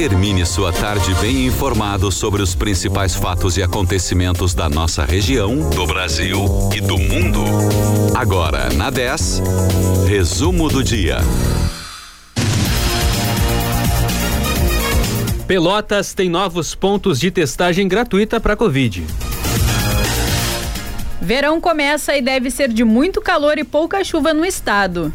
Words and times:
Termine 0.00 0.46
sua 0.46 0.72
tarde 0.72 1.12
bem 1.20 1.44
informado 1.44 2.10
sobre 2.10 2.40
os 2.40 2.54
principais 2.54 3.14
fatos 3.14 3.58
e 3.58 3.62
acontecimentos 3.62 4.54
da 4.54 4.66
nossa 4.66 5.04
região, 5.04 5.68
do 5.68 5.86
Brasil 5.86 6.46
e 6.74 6.80
do 6.80 6.96
mundo. 6.96 7.44
Agora, 8.16 8.70
na 8.70 8.88
10, 8.88 9.42
resumo 10.08 10.70
do 10.70 10.82
dia. 10.82 11.18
Pelotas 15.46 16.14
tem 16.14 16.30
novos 16.30 16.74
pontos 16.74 17.20
de 17.20 17.30
testagem 17.30 17.86
gratuita 17.86 18.40
para 18.40 18.56
Covid. 18.56 19.06
Verão 21.20 21.60
começa 21.60 22.16
e 22.16 22.22
deve 22.22 22.50
ser 22.50 22.72
de 22.72 22.84
muito 22.84 23.20
calor 23.20 23.58
e 23.58 23.64
pouca 23.64 24.02
chuva 24.02 24.32
no 24.32 24.46
estado. 24.46 25.12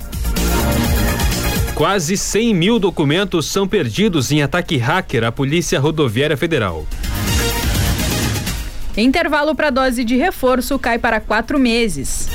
Quase 1.76 2.16
100 2.16 2.54
mil 2.54 2.80
documentos 2.80 3.48
são 3.48 3.68
perdidos 3.68 4.32
em 4.32 4.42
ataque 4.42 4.78
hacker 4.78 5.26
à 5.26 5.32
Polícia 5.32 5.78
Rodoviária 5.78 6.38
Federal. 6.38 6.88
Intervalo 8.96 9.54
para 9.54 9.70
dose 9.72 10.06
de 10.06 10.16
reforço 10.16 10.80
cai 10.80 10.98
para 10.98 11.20
quatro 11.20 11.60
meses. 11.60 12.30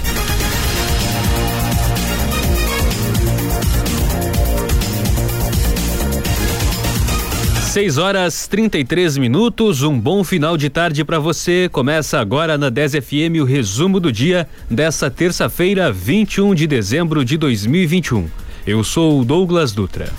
6 7.71 7.97
horas 7.97 8.47
33 8.47 9.17
minutos, 9.17 9.83
um 9.83 9.99
bom 9.99 10.23
final 10.23 10.59
de 10.59 10.69
tarde 10.69 11.03
para 11.03 11.19
você. 11.19 11.67
Começa 11.73 12.21
agora 12.21 12.59
na 12.59 12.69
10 12.69 12.97
FM 12.97 13.41
o 13.41 13.45
resumo 13.45 13.99
do 14.01 14.13
dia 14.13 14.47
dessa 14.69 15.11
terça-feira, 15.11 15.91
21 15.91 16.55
de 16.55 16.67
dezembro 16.67 17.25
de 17.25 17.39
2021. 17.39 18.29
Eu 18.67 18.85
sou 18.85 19.21
o 19.21 19.25
Douglas 19.25 19.73
Dutra. 19.73 20.13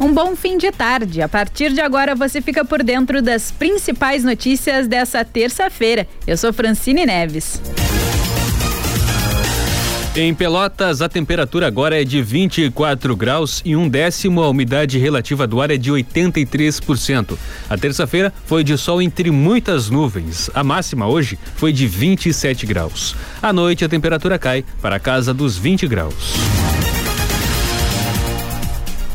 Um 0.00 0.12
bom 0.12 0.34
fim 0.34 0.58
de 0.58 0.70
tarde. 0.72 1.22
A 1.22 1.28
partir 1.28 1.72
de 1.72 1.80
agora 1.80 2.14
você 2.14 2.42
fica 2.42 2.64
por 2.64 2.82
dentro 2.82 3.22
das 3.22 3.52
principais 3.52 4.24
notícias 4.24 4.88
dessa 4.88 5.24
terça-feira. 5.24 6.06
Eu 6.26 6.36
sou 6.36 6.52
Francine 6.52 7.06
Neves. 7.06 7.60
Em 10.16 10.32
Pelotas, 10.32 11.02
a 11.02 11.08
temperatura 11.08 11.66
agora 11.66 12.00
é 12.00 12.04
de 12.04 12.22
24 12.22 13.16
graus 13.16 13.60
e 13.64 13.74
um 13.74 13.88
décimo, 13.88 14.44
a 14.44 14.48
umidade 14.48 14.96
relativa 14.96 15.44
do 15.44 15.60
ar 15.60 15.72
é 15.72 15.76
de 15.76 15.90
83%. 15.90 17.36
A 17.68 17.76
terça-feira 17.76 18.32
foi 18.46 18.62
de 18.62 18.78
sol 18.78 19.02
entre 19.02 19.32
muitas 19.32 19.90
nuvens. 19.90 20.48
A 20.54 20.62
máxima 20.62 21.08
hoje 21.08 21.36
foi 21.56 21.72
de 21.72 21.88
27 21.88 22.64
graus. 22.64 23.16
À 23.42 23.52
noite, 23.52 23.84
a 23.84 23.88
temperatura 23.88 24.38
cai 24.38 24.64
para 24.80 24.94
a 24.96 25.00
casa 25.00 25.34
dos 25.34 25.58
20 25.58 25.88
graus. 25.88 26.34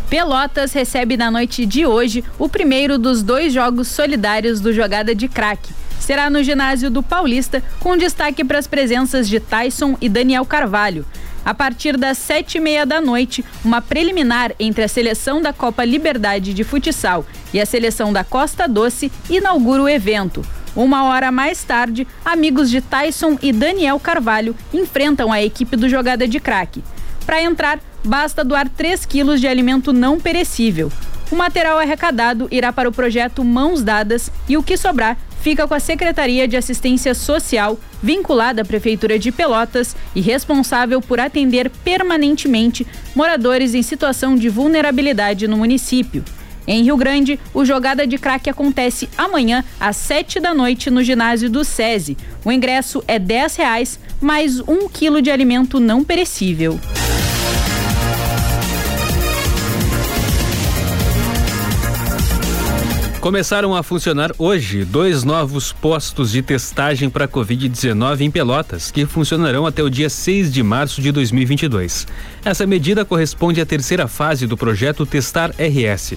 Pelotas 0.10 0.74
recebe 0.74 1.16
na 1.16 1.32
noite 1.32 1.66
de 1.66 1.86
hoje 1.86 2.26
o 2.38 2.50
primeiro 2.50 2.98
dos 2.98 3.24
dois 3.24 3.54
jogos 3.54 3.88
solidários 3.88 4.60
do 4.60 4.74
Jogada 4.74 5.16
de 5.16 5.30
Craque 5.30 5.79
será 6.00 6.30
no 6.30 6.42
ginásio 6.44 6.90
do 6.90 7.04
Paulista, 7.04 7.64
com 7.80 7.98
destaque 7.98 8.44
para 8.44 8.58
as 8.58 8.68
presenças 8.68 9.28
de 9.28 9.40
Tyson 9.40 9.98
e 10.02 10.10
Daniel 10.10 10.46
Carvalho. 10.46 11.06
A 11.46 11.54
partir 11.54 11.98
das 11.98 12.18
sete 12.18 12.58
e 12.58 12.62
meia 12.62 12.86
da 12.86 13.00
noite, 13.00 13.44
uma 13.64 13.82
preliminar 13.82 14.52
entre 14.60 14.84
a 14.84 14.88
seleção 14.88 15.42
da 15.42 15.54
Copa 15.54 15.86
Liberdade 15.86 16.54
de 16.54 16.64
Futsal 16.64 17.26
e 17.54 17.60
a 17.60 17.66
seleção 17.66 18.12
da 18.12 18.24
Costa 18.24 18.68
Doce 18.68 19.12
inaugura 19.30 19.84
o 19.84 19.90
evento. 19.90 20.46
Uma 20.76 21.06
hora 21.06 21.32
mais 21.32 21.64
tarde, 21.64 22.08
amigos 22.24 22.70
de 22.70 22.82
Tyson 22.82 23.38
e 23.42 23.52
Daniel 23.52 24.00
Carvalho 24.00 24.56
enfrentam 24.74 25.32
a 25.32 25.42
equipe 25.42 25.76
do 25.76 25.90
Jogada 25.90 26.28
de 26.28 26.40
Craque. 26.40 26.84
Para 27.26 27.42
entrar, 27.42 27.80
basta 28.04 28.44
doar 28.44 28.70
3 28.70 29.06
quilos 29.06 29.42
de 29.42 29.48
alimento 29.48 29.92
não 29.92 30.20
perecível. 30.20 30.92
O 31.32 31.36
material 31.36 31.78
arrecadado 31.78 32.48
irá 32.52 32.74
para 32.74 32.90
o 32.90 32.92
projeto 32.92 33.44
Mãos 33.44 33.84
Dadas 33.84 34.32
e 34.48 34.58
o 34.58 34.64
que 34.64 34.78
sobrar 34.78 35.18
fica 35.42 35.68
com 35.68 35.74
a 35.74 35.80
Secretaria 35.80 36.48
de 36.48 36.58
Assistência 36.58 37.14
Social, 37.14 37.80
vinculada 38.02 38.62
à 38.62 38.66
Prefeitura 38.66 39.18
de 39.18 39.32
Pelotas 39.32 39.96
e 40.16 40.22
responsável 40.22 41.02
por 41.02 41.20
atender 41.20 41.70
permanentemente 41.84 42.86
moradores 43.16 43.74
em 43.74 43.82
situação 43.82 44.36
de 44.36 44.50
vulnerabilidade 44.50 45.48
no 45.48 45.58
município. 45.58 46.24
Em 46.68 46.84
Rio 46.84 46.98
Grande, 46.98 47.40
o 47.52 47.66
Jogada 47.66 48.06
de 48.06 48.18
Crack 48.18 48.48
acontece 48.50 49.10
amanhã, 49.18 49.64
às 49.80 49.98
7 49.98 50.40
da 50.40 50.54
noite, 50.54 50.92
no 50.92 51.04
ginásio 51.04 51.50
do 51.50 51.64
SESI. 51.64 52.16
O 52.46 52.52
ingresso 52.52 53.04
é 53.08 53.18
R$ 53.18 53.48
reais 53.58 54.00
mais 54.22 54.60
um 54.60 54.88
quilo 54.88 55.22
de 55.22 55.32
alimento 55.32 55.80
não 55.80 56.04
perecível. 56.04 56.80
Começaram 63.30 63.76
a 63.76 63.84
funcionar 63.84 64.32
hoje 64.40 64.84
dois 64.84 65.24
novos 65.24 65.72
postos 65.72 66.32
de 66.32 66.42
testagem 66.42 67.12
para 67.12 67.28
Covid-19 67.28 68.22
em 68.22 68.32
Pelotas, 68.32 68.90
que 68.90 69.06
funcionarão 69.06 69.68
até 69.68 69.84
o 69.84 69.90
dia 69.90 70.10
6 70.10 70.52
de 70.52 70.64
março 70.64 71.00
de 71.00 71.12
2022. 71.12 72.08
Essa 72.44 72.66
medida 72.66 73.06
corresponde 73.06 73.62
à 73.62 73.68
terceira 73.68 74.08
fase 74.08 74.48
do 74.48 74.58
projeto 74.58 75.06
Testar 75.06 75.52
RS. 75.52 76.16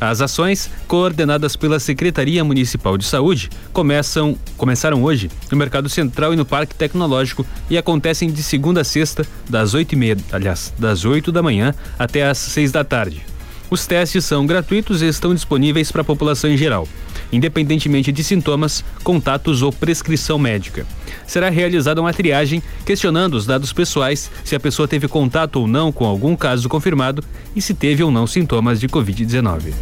As 0.00 0.22
ações, 0.22 0.70
coordenadas 0.88 1.54
pela 1.54 1.78
Secretaria 1.78 2.42
Municipal 2.42 2.96
de 2.96 3.04
Saúde, 3.04 3.50
começam, 3.70 4.34
começaram 4.56 5.04
hoje 5.04 5.30
no 5.50 5.58
Mercado 5.58 5.90
Central 5.90 6.32
e 6.32 6.36
no 6.36 6.46
Parque 6.46 6.74
Tecnológico 6.74 7.44
e 7.68 7.76
acontecem 7.76 8.32
de 8.32 8.42
segunda 8.42 8.80
a 8.80 8.84
sexta, 8.84 9.26
das 9.50 9.74
8 9.74 9.92
e 9.92 9.96
meia, 9.96 10.16
aliás, 10.32 10.72
das 10.78 11.04
8 11.04 11.30
da 11.30 11.42
manhã 11.42 11.74
até 11.98 12.26
às 12.26 12.38
6 12.38 12.72
da 12.72 12.82
tarde. 12.82 13.33
Os 13.70 13.86
testes 13.86 14.24
são 14.24 14.46
gratuitos 14.46 15.02
e 15.02 15.06
estão 15.06 15.34
disponíveis 15.34 15.90
para 15.90 16.02
a 16.02 16.04
população 16.04 16.50
em 16.50 16.56
geral, 16.56 16.86
independentemente 17.32 18.12
de 18.12 18.22
sintomas, 18.22 18.84
contatos 19.02 19.62
ou 19.62 19.72
prescrição 19.72 20.38
médica. 20.38 20.86
Será 21.26 21.48
realizada 21.48 22.00
uma 22.00 22.12
triagem 22.12 22.62
questionando 22.84 23.34
os 23.34 23.46
dados 23.46 23.72
pessoais, 23.72 24.30
se 24.44 24.54
a 24.54 24.60
pessoa 24.60 24.86
teve 24.86 25.08
contato 25.08 25.56
ou 25.56 25.66
não 25.66 25.90
com 25.90 26.04
algum 26.04 26.36
caso 26.36 26.68
confirmado 26.68 27.24
e 27.56 27.62
se 27.62 27.74
teve 27.74 28.02
ou 28.02 28.10
não 28.10 28.26
sintomas 28.26 28.78
de 28.78 28.88
Covid-19. 28.88 29.72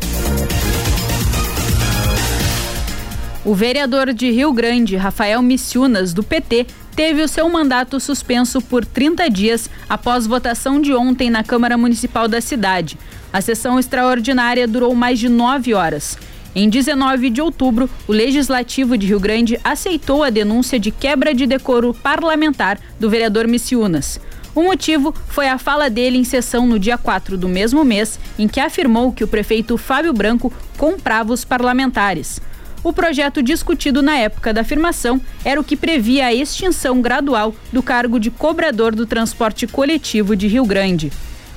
O 3.44 3.56
vereador 3.56 4.12
de 4.14 4.30
Rio 4.30 4.52
Grande, 4.52 4.94
Rafael 4.94 5.42
Missiunas, 5.42 6.14
do 6.14 6.22
PT, 6.22 6.64
teve 6.94 7.22
o 7.22 7.28
seu 7.28 7.48
mandato 7.48 7.98
suspenso 7.98 8.60
por 8.60 8.84
30 8.84 9.28
dias 9.28 9.70
após 9.88 10.26
votação 10.26 10.80
de 10.80 10.92
ontem 10.92 11.30
na 11.30 11.42
Câmara 11.42 11.76
Municipal 11.76 12.28
da 12.28 12.40
cidade. 12.40 12.98
A 13.32 13.40
sessão 13.40 13.78
extraordinária 13.78 14.68
durou 14.68 14.94
mais 14.94 15.18
de 15.18 15.28
nove 15.28 15.74
horas. 15.74 16.18
Em 16.54 16.68
19 16.68 17.30
de 17.30 17.40
outubro, 17.40 17.88
o 18.06 18.12
Legislativo 18.12 18.98
de 18.98 19.06
Rio 19.06 19.18
Grande 19.18 19.58
aceitou 19.64 20.22
a 20.22 20.28
denúncia 20.28 20.78
de 20.78 20.90
quebra 20.90 21.32
de 21.32 21.46
decoro 21.46 21.94
parlamentar 21.94 22.78
do 23.00 23.08
vereador 23.08 23.48
Missiunas. 23.48 24.20
O 24.54 24.62
motivo 24.62 25.14
foi 25.28 25.48
a 25.48 25.56
fala 25.56 25.88
dele 25.88 26.18
em 26.18 26.24
sessão 26.24 26.66
no 26.66 26.78
dia 26.78 26.98
4 26.98 27.38
do 27.38 27.48
mesmo 27.48 27.82
mês, 27.86 28.20
em 28.38 28.46
que 28.46 28.60
afirmou 28.60 29.10
que 29.10 29.24
o 29.24 29.28
prefeito 29.28 29.78
Fábio 29.78 30.12
Branco 30.12 30.52
comprava 30.76 31.32
os 31.32 31.42
parlamentares. 31.42 32.38
O 32.84 32.92
projeto 32.92 33.42
discutido 33.42 34.02
na 34.02 34.16
época 34.16 34.52
da 34.52 34.62
afirmação 34.62 35.20
era 35.44 35.60
o 35.60 35.64
que 35.64 35.76
previa 35.76 36.26
a 36.26 36.34
extinção 36.34 37.00
gradual 37.00 37.54
do 37.72 37.80
cargo 37.80 38.18
de 38.18 38.28
cobrador 38.28 38.92
do 38.92 39.06
transporte 39.06 39.68
coletivo 39.68 40.34
de 40.34 40.48
Rio 40.48 40.64
Grande. 40.64 41.12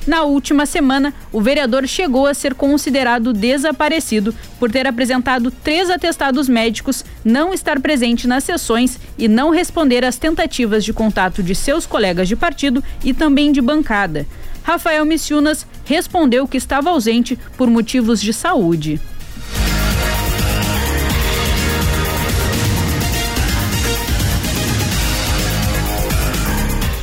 Na 0.06 0.22
última 0.22 0.68
semana, 0.68 1.12
o 1.31 1.41
vereador 1.41 1.88
chegou 1.88 2.28
a 2.28 2.34
ser 2.36 2.53
considerado 2.53 3.34
desaparecido 3.34 4.36
por 4.59 4.72
ter 4.72 4.86
apresentado 4.86 5.50
três 5.50 5.90
atestados 5.90 6.47
médicos, 6.47 7.03
não 7.24 7.52
estar 7.52 7.80
presente 7.80 8.28
nas 8.28 8.44
sessões 8.44 9.00
e 9.18 9.28
não 9.28 9.50
responder 9.50 10.06
às 10.06 10.18
tentativas 10.18 10.86
de 10.86 10.94
contato 10.94 11.42
de 11.42 11.56
seus 11.56 11.88
colegas 11.88 12.28
de 12.28 12.36
partido 12.36 12.84
e 13.03 13.16
também 13.16 13.52
de 13.52 13.62
bancada. 13.62 14.28
Rafael 14.62 15.06
Missiunas 15.06 15.66
respondeu 15.86 16.47
que 16.47 16.57
estava 16.57 16.92
ausente 16.92 17.38
por 17.57 17.68
motivos 17.68 18.21
de 18.21 18.31
saúde. 18.31 19.01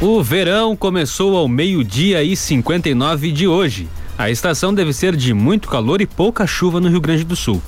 O 0.05 0.21
verão 0.21 0.75
começou 0.75 1.37
ao 1.37 1.47
meio-dia 1.47 2.25
e 2.25 2.35
59 2.35 3.31
de 3.31 3.47
hoje. 3.47 3.87
A 4.19 4.29
estação 4.29 4.75
deve 4.75 4.93
ser 4.93 5.15
de 5.15 5.33
muito 5.33 5.69
calor 5.69 6.01
e 6.01 6.07
pouca 6.07 6.45
chuva 6.45 6.81
no 6.81 6.89
Rio 6.89 7.01
Grande 7.01 7.23
do 7.23 7.37
Sul. 7.37 7.63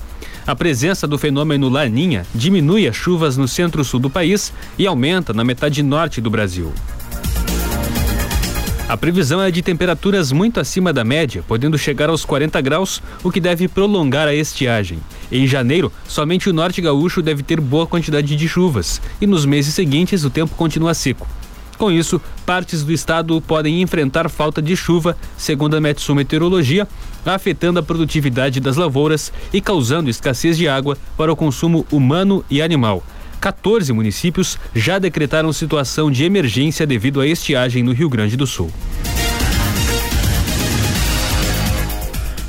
A 0.44 0.56
presença 0.56 1.06
do 1.06 1.16
fenômeno 1.16 1.68
Laninha 1.68 2.26
diminui 2.34 2.88
as 2.88 2.96
chuvas 2.96 3.36
no 3.36 3.46
centro-sul 3.46 4.00
do 4.00 4.10
país 4.10 4.52
e 4.76 4.84
aumenta 4.84 5.32
na 5.32 5.44
metade 5.44 5.80
norte 5.80 6.20
do 6.20 6.28
Brasil. 6.28 6.72
A 8.88 8.96
previsão 8.96 9.40
é 9.40 9.52
de 9.52 9.62
temperaturas 9.62 10.32
muito 10.32 10.58
acima 10.58 10.92
da 10.92 11.04
média, 11.04 11.44
podendo 11.46 11.78
chegar 11.78 12.10
aos 12.10 12.24
40 12.24 12.60
graus, 12.60 13.00
o 13.22 13.30
que 13.30 13.38
deve 13.38 13.68
prolongar 13.68 14.26
a 14.26 14.34
estiagem. 14.34 14.98
Em 15.30 15.46
janeiro, 15.46 15.92
somente 16.08 16.50
o 16.50 16.52
norte 16.52 16.80
gaúcho 16.80 17.22
deve 17.22 17.44
ter 17.44 17.60
boa 17.60 17.86
quantidade 17.86 18.34
de 18.34 18.48
chuvas, 18.48 19.00
e 19.20 19.26
nos 19.26 19.46
meses 19.46 19.72
seguintes 19.72 20.24
o 20.24 20.30
tempo 20.30 20.56
continua 20.56 20.94
seco. 20.94 21.28
Com 21.76 21.90
isso, 21.90 22.20
partes 22.46 22.84
do 22.84 22.92
estado 22.92 23.40
podem 23.40 23.82
enfrentar 23.82 24.28
falta 24.28 24.62
de 24.62 24.76
chuva, 24.76 25.16
segundo 25.36 25.76
a 25.76 25.80
Metsu 25.80 26.14
Meteorologia, 26.14 26.86
afetando 27.26 27.80
a 27.80 27.82
produtividade 27.82 28.60
das 28.60 28.76
lavouras 28.76 29.32
e 29.52 29.60
causando 29.60 30.10
escassez 30.10 30.56
de 30.56 30.68
água 30.68 30.96
para 31.16 31.32
o 31.32 31.36
consumo 31.36 31.86
humano 31.90 32.44
e 32.50 32.62
animal. 32.62 33.02
14 33.40 33.92
municípios 33.92 34.58
já 34.74 34.98
decretaram 34.98 35.52
situação 35.52 36.10
de 36.10 36.24
emergência 36.24 36.86
devido 36.86 37.20
à 37.20 37.26
estiagem 37.26 37.82
no 37.82 37.92
Rio 37.92 38.08
Grande 38.08 38.36
do 38.36 38.46
Sul. 38.46 38.70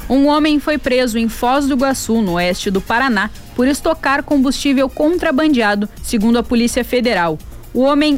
Um 0.07 0.27
homem 0.27 0.59
foi 0.59 0.77
preso 0.77 1.17
em 1.17 1.27
Foz 1.27 1.67
do 1.67 1.73
Iguaçu, 1.73 2.21
no 2.21 2.33
oeste 2.33 2.69
do 2.69 2.79
Paraná, 2.79 3.31
por 3.55 3.67
estocar 3.67 4.23
combustível 4.23 4.87
contrabandeado, 4.87 5.89
segundo 6.03 6.37
a 6.37 6.43
Polícia 6.43 6.83
Federal. 6.85 7.39
O 7.75 7.81
homem 7.81 8.17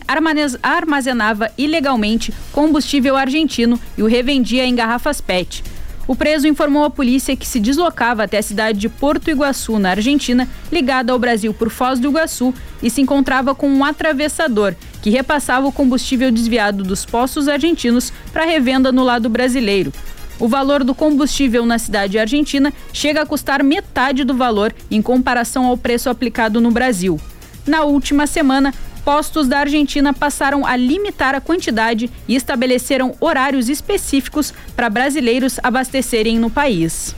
armazenava 0.62 1.50
ilegalmente 1.58 2.32
combustível 2.52 3.18
argentino 3.18 3.82
e 3.98 4.04
o 4.04 4.06
revendia 4.06 4.64
em 4.64 4.76
garrafas 4.76 5.20
PET. 5.20 5.64
O 6.08 6.16
preso 6.16 6.48
informou 6.48 6.84
à 6.84 6.92
polícia 6.92 7.36
que 7.36 7.48
se 7.48 7.60
deslocava 7.60 8.24
até 8.24 8.38
a 8.38 8.44
cidade 8.44 8.78
de 8.78 8.88
Porto 8.88 9.32
Iguaçu, 9.32 9.80
na 9.80 9.90
Argentina, 9.90 10.48
ligada 10.72 11.12
ao 11.12 11.18
Brasil 11.18 11.56
por 11.56 11.72
Foz 11.72 12.00
do 12.00 12.10
Iguaçu, 12.10 12.54
e 12.84 12.90
se 12.92 13.02
encontrava 13.02 13.56
com 13.56 13.68
um 13.68 13.84
atravessador 13.84 14.76
que 15.02 15.10
repassava 15.10 15.66
o 15.66 15.72
combustível 15.72 16.32
desviado 16.32 16.84
dos 16.84 17.04
postos 17.04 17.48
argentinos 17.48 18.14
para 18.32 18.46
revenda 18.46 18.92
no 18.92 19.04
lado 19.04 19.28
brasileiro. 19.28 19.92
O 20.40 20.48
valor 20.48 20.84
do 20.84 20.94
combustível 20.94 21.66
na 21.66 21.80
cidade 21.80 22.20
argentina 22.20 22.72
chega 22.94 23.24
a 23.24 23.26
custar 23.26 23.64
metade 23.64 24.24
do 24.24 24.36
valor 24.36 24.72
em 24.92 25.02
comparação 25.02 25.66
ao 25.66 25.76
preço 25.76 26.12
aplicado 26.12 26.62
no 26.62 26.70
Brasil. 26.70 27.20
Na 27.68 27.84
última 27.84 28.26
semana, 28.26 28.74
postos 29.08 29.48
da 29.48 29.60
Argentina 29.60 30.12
passaram 30.12 30.66
a 30.66 30.76
limitar 30.76 31.34
a 31.34 31.40
quantidade 31.40 32.12
e 32.28 32.36
estabeleceram 32.36 33.16
horários 33.22 33.70
específicos 33.70 34.54
para 34.76 34.90
brasileiros 34.90 35.58
abastecerem 35.64 36.38
no 36.38 36.50
país. 36.50 37.16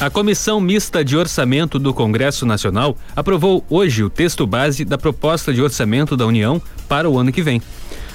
A 0.00 0.10
Comissão 0.10 0.60
Mista 0.60 1.04
de 1.04 1.16
Orçamento 1.16 1.78
do 1.78 1.94
Congresso 1.94 2.44
Nacional 2.44 2.98
aprovou 3.14 3.64
hoje 3.70 4.02
o 4.02 4.10
texto 4.10 4.44
base 4.48 4.84
da 4.84 4.98
proposta 4.98 5.54
de 5.54 5.62
orçamento 5.62 6.16
da 6.16 6.26
União 6.26 6.60
para 6.88 7.08
o 7.08 7.16
ano 7.16 7.30
que 7.30 7.40
vem. 7.40 7.62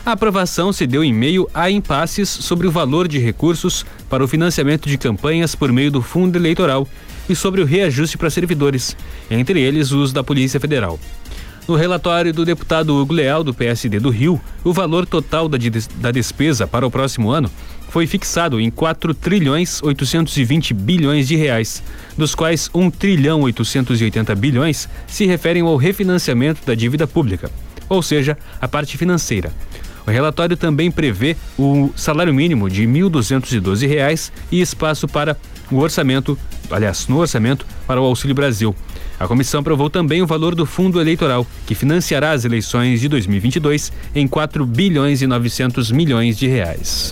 A 0.03 0.13
aprovação 0.13 0.73
se 0.73 0.87
deu 0.87 1.03
em 1.03 1.13
meio 1.13 1.47
a 1.53 1.69
impasses 1.69 2.27
sobre 2.27 2.65
o 2.67 2.71
valor 2.71 3.07
de 3.07 3.19
recursos 3.19 3.85
para 4.09 4.23
o 4.23 4.27
financiamento 4.27 4.89
de 4.89 4.97
campanhas 4.97 5.53
por 5.53 5.71
meio 5.71 5.91
do 5.91 6.01
fundo 6.01 6.35
eleitoral 6.37 6.87
e 7.29 7.35
sobre 7.35 7.61
o 7.61 7.65
reajuste 7.65 8.17
para 8.17 8.31
servidores, 8.31 8.97
entre 9.29 9.61
eles 9.61 9.91
os 9.91 10.11
da 10.11 10.23
Polícia 10.23 10.59
Federal. 10.59 10.99
No 11.67 11.75
relatório 11.75 12.33
do 12.33 12.43
deputado 12.43 12.95
Hugo 12.95 13.13
Leal, 13.13 13.43
do 13.43 13.53
PSD 13.53 13.99
do 13.99 14.09
Rio, 14.09 14.41
o 14.63 14.73
valor 14.73 15.05
total 15.05 15.47
da, 15.47 16.11
despesa 16.11 16.65
para 16.65 16.85
o 16.85 16.89
próximo 16.89 17.29
ano 17.29 17.51
foi 17.87 18.07
fixado 18.07 18.59
em 18.59 18.71
4 18.71 19.13
trilhões 19.13 19.83
820 19.83 20.73
bilhões 20.73 21.27
de 21.27 21.35
reais, 21.35 21.83
dos 22.17 22.33
quais 22.33 22.71
1 22.73 22.89
trilhão 22.89 23.41
880 23.41 24.33
bilhões 24.33 24.89
se 25.05 25.27
referem 25.27 25.61
ao 25.61 25.77
refinanciamento 25.77 26.65
da 26.65 26.73
dívida 26.73 27.05
pública, 27.05 27.51
ou 27.87 28.01
seja, 28.01 28.35
a 28.59 28.67
parte 28.67 28.97
financeira. 28.97 29.53
O 30.05 30.11
relatório 30.11 30.57
também 30.57 30.89
prevê 30.89 31.35
o 31.57 31.91
salário 31.95 32.33
mínimo 32.33 32.69
de 32.69 32.83
1.212 32.83 33.87
reais 33.87 34.31
e 34.51 34.61
espaço 34.61 35.07
para 35.07 35.37
o 35.71 35.77
orçamento, 35.77 36.37
aliás, 36.69 37.07
no 37.07 37.17
orçamento 37.17 37.65
para 37.87 38.01
o 38.01 38.05
Auxílio 38.05 38.35
Brasil. 38.35 38.75
A 39.19 39.27
comissão 39.27 39.59
aprovou 39.59 39.89
também 39.89 40.21
o 40.21 40.27
valor 40.27 40.55
do 40.55 40.65
fundo 40.65 40.99
eleitoral, 40.99 41.45
que 41.67 41.75
financiará 41.75 42.31
as 42.31 42.43
eleições 42.43 42.99
de 42.99 43.07
2022 43.07 43.91
em 44.15 44.27
4 44.27 44.65
bilhões 44.65 45.21
e 45.21 45.27
900 45.27 45.91
milhões 45.91 46.37
de 46.37 46.47
reais. 46.47 47.11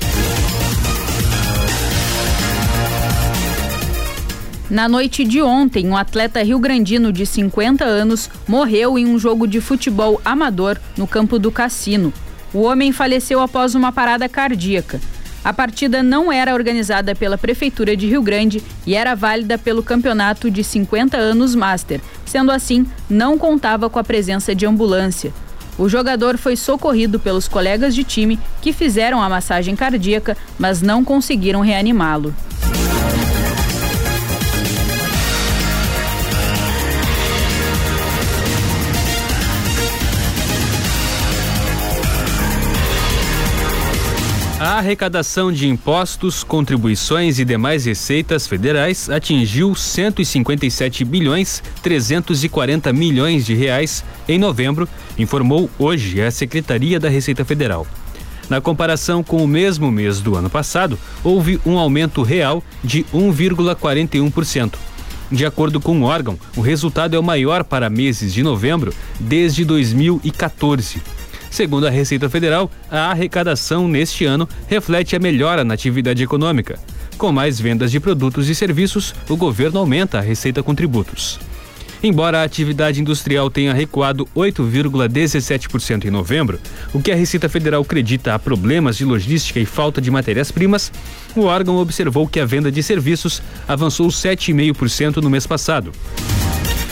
Na 4.70 4.88
noite 4.88 5.24
de 5.24 5.42
ontem, 5.42 5.88
um 5.88 5.98
atleta 5.98 6.44
rio-grandino 6.44 7.12
de 7.12 7.26
50 7.26 7.84
anos 7.84 8.30
morreu 8.48 9.00
em 9.00 9.06
um 9.08 9.18
jogo 9.18 9.48
de 9.48 9.60
futebol 9.60 10.22
amador 10.24 10.78
no 10.96 11.08
campo 11.08 11.40
do 11.40 11.52
cassino. 11.52 12.14
O 12.54 12.62
homem 12.62 12.92
faleceu 12.92 13.42
após 13.42 13.76
uma 13.76 13.92
parada 13.92 14.28
cardíaca. 14.28 15.00
A 15.44 15.54
partida 15.54 16.04
não 16.04 16.32
era 16.32 16.54
organizada 16.54 17.16
pela 17.16 17.38
Prefeitura 17.38 17.96
de 17.96 18.08
Rio 18.08 18.22
Grande 18.22 18.62
e 18.86 18.96
era 18.96 19.16
válida 19.16 19.58
pelo 19.58 19.82
campeonato 19.82 20.52
de 20.52 20.64
50 20.64 21.16
anos 21.16 21.56
Master. 21.56 22.02
Sendo 22.26 22.52
assim, 22.52 22.86
não 23.10 23.38
contava 23.38 23.90
com 23.90 24.00
a 24.00 24.04
presença 24.04 24.54
de 24.54 24.66
ambulância. 24.66 25.32
O 25.78 25.88
jogador 25.88 26.38
foi 26.38 26.58
socorrido 26.58 27.20
pelos 27.20 27.48
colegas 27.48 27.96
de 27.96 28.04
time 28.04 28.38
que 28.62 28.74
fizeram 28.74 29.22
a 29.22 29.30
massagem 29.30 29.78
cardíaca, 29.78 30.36
mas 30.58 30.82
não 30.82 31.06
conseguiram 31.06 31.62
reanimá-lo. 31.62 32.36
A 44.80 44.82
arrecadação 44.82 45.52
de 45.52 45.68
impostos, 45.68 46.42
contribuições 46.42 47.38
e 47.38 47.44
demais 47.44 47.84
receitas 47.84 48.48
federais 48.48 49.10
atingiu 49.10 49.76
157 49.76 51.04
bilhões 51.04 51.62
340 51.84 52.94
milhões 52.94 53.46
de 53.46 53.54
reais 53.54 54.06
em 54.26 54.40
novembro, 54.40 54.88
informou 55.18 55.70
hoje 55.78 56.22
a 56.22 56.32
Secretaria 56.32 56.98
da 56.98 57.10
Receita 57.10 57.44
Federal. 57.44 57.86
Na 58.50 58.62
comparação 58.62 59.22
com 59.22 59.44
o 59.44 59.48
mesmo 59.50 59.92
mês 59.92 60.22
do 60.22 60.38
ano 60.38 60.50
passado, 60.50 60.98
houve 61.26 61.60
um 61.66 61.78
aumento 61.78 62.24
real 62.24 62.64
de 62.82 63.04
1,41%. 63.14 64.76
De 65.30 65.46
acordo 65.46 65.82
com 65.82 66.00
o 66.00 66.06
órgão, 66.06 66.40
o 66.56 66.62
resultado 66.62 67.18
é 67.18 67.20
o 67.20 67.24
maior 67.24 67.66
para 67.66 67.90
meses 67.90 68.34
de 68.34 68.42
novembro 68.42 68.94
desde 69.20 69.66
2014. 69.66 71.19
Segundo 71.50 71.88
a 71.88 71.90
Receita 71.90 72.30
Federal, 72.30 72.70
a 72.90 73.12
arrecadação 73.12 73.88
neste 73.88 74.26
ano 74.26 74.48
reflete 74.68 75.16
a 75.16 75.20
melhora 75.20 75.64
na 75.64 75.74
atividade 75.74 76.24
econômica. 76.24 76.80
Com 77.18 77.32
mais 77.32 77.60
vendas 77.60 77.92
de 77.92 78.00
produtos 78.00 78.48
e 78.48 78.56
serviços, 78.56 79.14
o 79.28 79.36
governo 79.36 79.80
aumenta 79.80 80.20
a 80.20 80.22
receita 80.22 80.64
com 80.64 80.74
tributos. 80.74 81.40
Embora 82.02 82.40
a 82.40 82.44
atividade 82.44 83.02
industrial 83.02 83.50
tenha 83.50 83.74
recuado 83.74 84.26
8,17% 84.34 86.06
em 86.06 86.10
novembro, 86.10 86.58
o 86.94 87.02
que 87.02 87.12
a 87.12 87.16
Receita 87.16 87.50
Federal 87.50 87.82
acredita 87.82 88.34
a 88.34 88.40
problemas 88.40 88.96
de 88.96 89.04
logística 89.04 89.60
e 89.60 89.66
falta 89.66 90.00
de 90.00 90.10
matérias-primas, 90.10 90.94
o 91.36 91.42
órgão 91.42 91.76
observou 91.76 92.26
que 92.26 92.40
a 92.40 92.46
venda 92.46 92.72
de 92.72 92.82
serviços 92.82 93.42
avançou 93.68 94.08
7,5% 94.08 95.18
no 95.18 95.30
mês 95.30 95.46
passado 95.46 95.92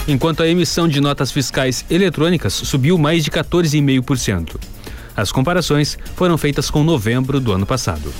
enquanto 0.08 0.42
a 0.42 0.48
emissão 0.48 0.88
de 0.88 1.02
notas 1.02 1.32
fiscais 1.32 1.86
eletrônicas 1.90 2.54
subiu 2.54 2.98
mais 2.98 3.24
de 3.24 3.32
14,5%. 3.32 4.56
As 5.16 5.32
comparações 5.32 5.98
foram 6.16 6.38
feitas 6.38 6.70
com 6.70 6.84
novembro 6.84 7.40
do 7.40 7.52
ano 7.52 7.66
passado. 7.66 8.14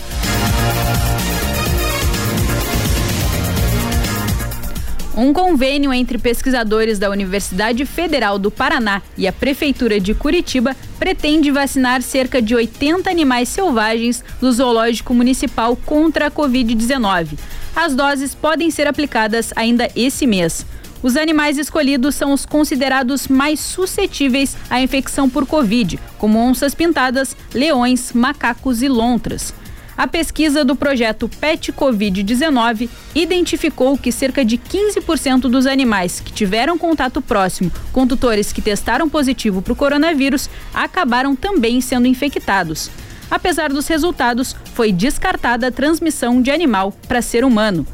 Um 5.16 5.34
convênio 5.34 5.92
entre 5.92 6.20
pesquisadores 6.20 7.00
da 7.00 7.10
Universidade 7.10 7.84
Federal 7.88 8.38
do 8.38 8.52
Paraná 8.52 9.02
e 9.18 9.28
a 9.28 9.34
Prefeitura 9.34 10.00
de 10.00 10.14
Curitiba 10.14 10.76
pretende 11.00 11.50
vacinar 11.50 12.04
cerca 12.04 12.40
de 12.40 12.54
80 12.54 13.10
animais 13.10 13.50
selvagens 13.50 14.24
do 14.40 14.52
Zoológico 14.52 15.16
Municipal 15.16 15.76
contra 15.76 16.28
a 16.28 16.32
Covid-19. 16.32 17.30
As 17.76 17.96
doses 17.96 18.36
podem 18.36 18.70
ser 18.70 18.86
aplicadas 18.86 19.52
ainda 19.56 19.90
esse 19.96 20.28
mês. 20.28 20.64
Os 21.04 21.16
animais 21.16 21.58
escolhidos 21.58 22.16
são 22.16 22.34
os 22.34 22.46
considerados 22.46 23.28
mais 23.28 23.60
suscetíveis 23.60 24.58
à 24.70 24.82
infecção 24.82 25.30
por 25.30 25.46
Covid, 25.46 26.00
como 26.18 26.40
onças 26.40 26.74
pintadas, 26.74 27.36
leões, 27.54 28.14
macacos 28.14 28.82
e 28.82 28.88
lontras. 28.88 29.54
A 29.98 30.06
pesquisa 30.06 30.64
do 30.64 30.76
projeto 30.76 31.28
PET 31.28 31.74
Covid-19 31.74 32.88
identificou 33.16 33.98
que 33.98 34.12
cerca 34.12 34.46
de 34.46 34.56
15% 34.58 35.42
dos 35.42 35.66
animais 35.66 36.20
que 36.20 36.32
tiveram 36.32 36.78
contato 36.78 37.20
próximo 37.20 37.72
com 37.92 38.06
tutores 38.06 38.54
que 38.54 38.62
testaram 38.62 39.10
positivo 39.10 39.60
para 39.60 39.74
o 39.74 39.76
coronavírus 39.76 40.50
acabaram 40.72 41.36
também 41.36 41.82
sendo 41.82 42.06
infectados. 42.06 42.92
Apesar 43.30 43.70
dos 43.70 43.88
resultados, 43.88 44.56
foi 44.74 44.92
descartada 44.92 45.68
a 45.68 45.72
transmissão 45.72 46.42
de 46.42 46.52
animal 46.52 46.94
para 47.08 47.22
ser 47.22 47.44
humano. 47.44 47.86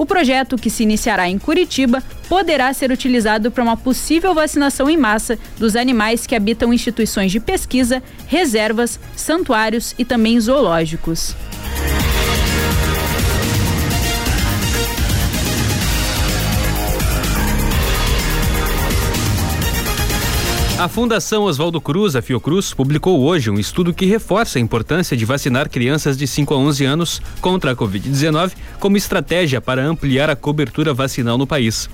O 0.00 0.06
projeto, 0.06 0.56
que 0.56 0.70
se 0.70 0.82
iniciará 0.82 1.28
em 1.28 1.38
Curitiba, 1.38 2.02
poderá 2.26 2.72
ser 2.72 2.90
utilizado 2.90 3.50
para 3.50 3.62
uma 3.62 3.76
possível 3.76 4.32
vacinação 4.32 4.88
em 4.88 4.96
massa 4.96 5.38
dos 5.58 5.76
animais 5.76 6.26
que 6.26 6.34
habitam 6.34 6.72
instituições 6.72 7.30
de 7.30 7.38
pesquisa, 7.38 8.02
reservas, 8.26 8.98
santuários 9.14 9.94
e 9.98 10.04
também 10.06 10.40
zoológicos. 10.40 11.36
A 20.80 20.88
Fundação 20.88 21.42
Oswaldo 21.42 21.78
Cruz, 21.78 22.16
a 22.16 22.22
Fiocruz, 22.22 22.72
publicou 22.72 23.20
hoje 23.20 23.50
um 23.50 23.58
estudo 23.58 23.92
que 23.92 24.06
reforça 24.06 24.58
a 24.58 24.62
importância 24.62 25.14
de 25.14 25.26
vacinar 25.26 25.68
crianças 25.68 26.16
de 26.16 26.26
5 26.26 26.54
a 26.54 26.56
11 26.56 26.84
anos 26.86 27.22
contra 27.38 27.72
a 27.72 27.76
Covid-19 27.76 28.52
como 28.78 28.96
estratégia 28.96 29.60
para 29.60 29.84
ampliar 29.84 30.30
a 30.30 30.36
cobertura 30.36 30.94
vacinal 30.94 31.36
no 31.36 31.46
país. 31.46 31.90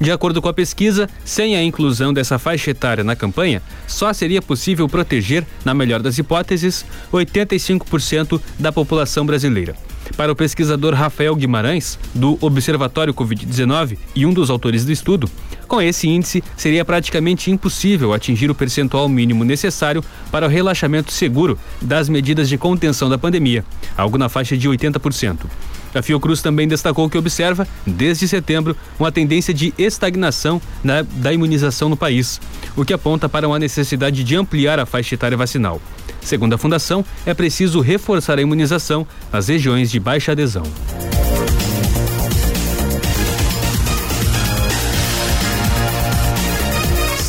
De 0.00 0.10
acordo 0.10 0.40
com 0.40 0.48
a 0.48 0.54
pesquisa, 0.54 1.10
sem 1.26 1.56
a 1.56 1.62
inclusão 1.62 2.10
dessa 2.10 2.38
faixa 2.38 2.70
etária 2.70 3.04
na 3.04 3.14
campanha, 3.14 3.60
só 3.86 4.10
seria 4.14 4.40
possível 4.40 4.88
proteger, 4.88 5.44
na 5.62 5.74
melhor 5.74 6.00
das 6.00 6.16
hipóteses, 6.16 6.86
85% 7.12 8.40
da 8.58 8.72
população 8.72 9.26
brasileira. 9.26 9.76
Para 10.16 10.32
o 10.32 10.36
pesquisador 10.36 10.94
Rafael 10.94 11.34
Guimarães, 11.34 11.98
do 12.14 12.36
Observatório 12.40 13.14
Covid-19 13.14 13.96
e 14.14 14.26
um 14.26 14.32
dos 14.32 14.50
autores 14.50 14.84
do 14.84 14.92
estudo, 14.92 15.28
com 15.66 15.80
esse 15.80 16.08
índice 16.08 16.44
seria 16.56 16.84
praticamente 16.84 17.50
impossível 17.50 18.12
atingir 18.12 18.50
o 18.50 18.54
percentual 18.54 19.08
mínimo 19.08 19.44
necessário 19.44 20.04
para 20.30 20.46
o 20.46 20.48
relaxamento 20.48 21.12
seguro 21.12 21.58
das 21.80 22.08
medidas 22.08 22.48
de 22.48 22.58
contenção 22.58 23.08
da 23.08 23.16
pandemia, 23.16 23.64
algo 23.96 24.18
na 24.18 24.28
faixa 24.28 24.56
de 24.56 24.68
80%. 24.68 25.46
A 25.94 26.02
Fiocruz 26.02 26.40
também 26.40 26.66
destacou 26.66 27.08
que 27.08 27.18
observa, 27.18 27.66
desde 27.86 28.26
setembro, 28.26 28.76
uma 28.98 29.12
tendência 29.12 29.52
de 29.52 29.74
estagnação 29.76 30.60
na, 30.82 31.02
da 31.02 31.32
imunização 31.32 31.88
no 31.88 31.96
país, 31.96 32.40
o 32.76 32.84
que 32.84 32.92
aponta 32.92 33.28
para 33.28 33.46
uma 33.46 33.58
necessidade 33.58 34.24
de 34.24 34.36
ampliar 34.36 34.78
a 34.78 34.86
faixa 34.86 35.14
etária 35.14 35.36
vacinal. 35.36 35.80
Segundo 36.20 36.54
a 36.54 36.58
Fundação, 36.58 37.04
é 37.26 37.34
preciso 37.34 37.80
reforçar 37.80 38.38
a 38.38 38.42
imunização 38.42 39.06
nas 39.32 39.48
regiões 39.48 39.90
de 39.90 39.98
baixa 39.98 40.32
adesão. 40.32 40.64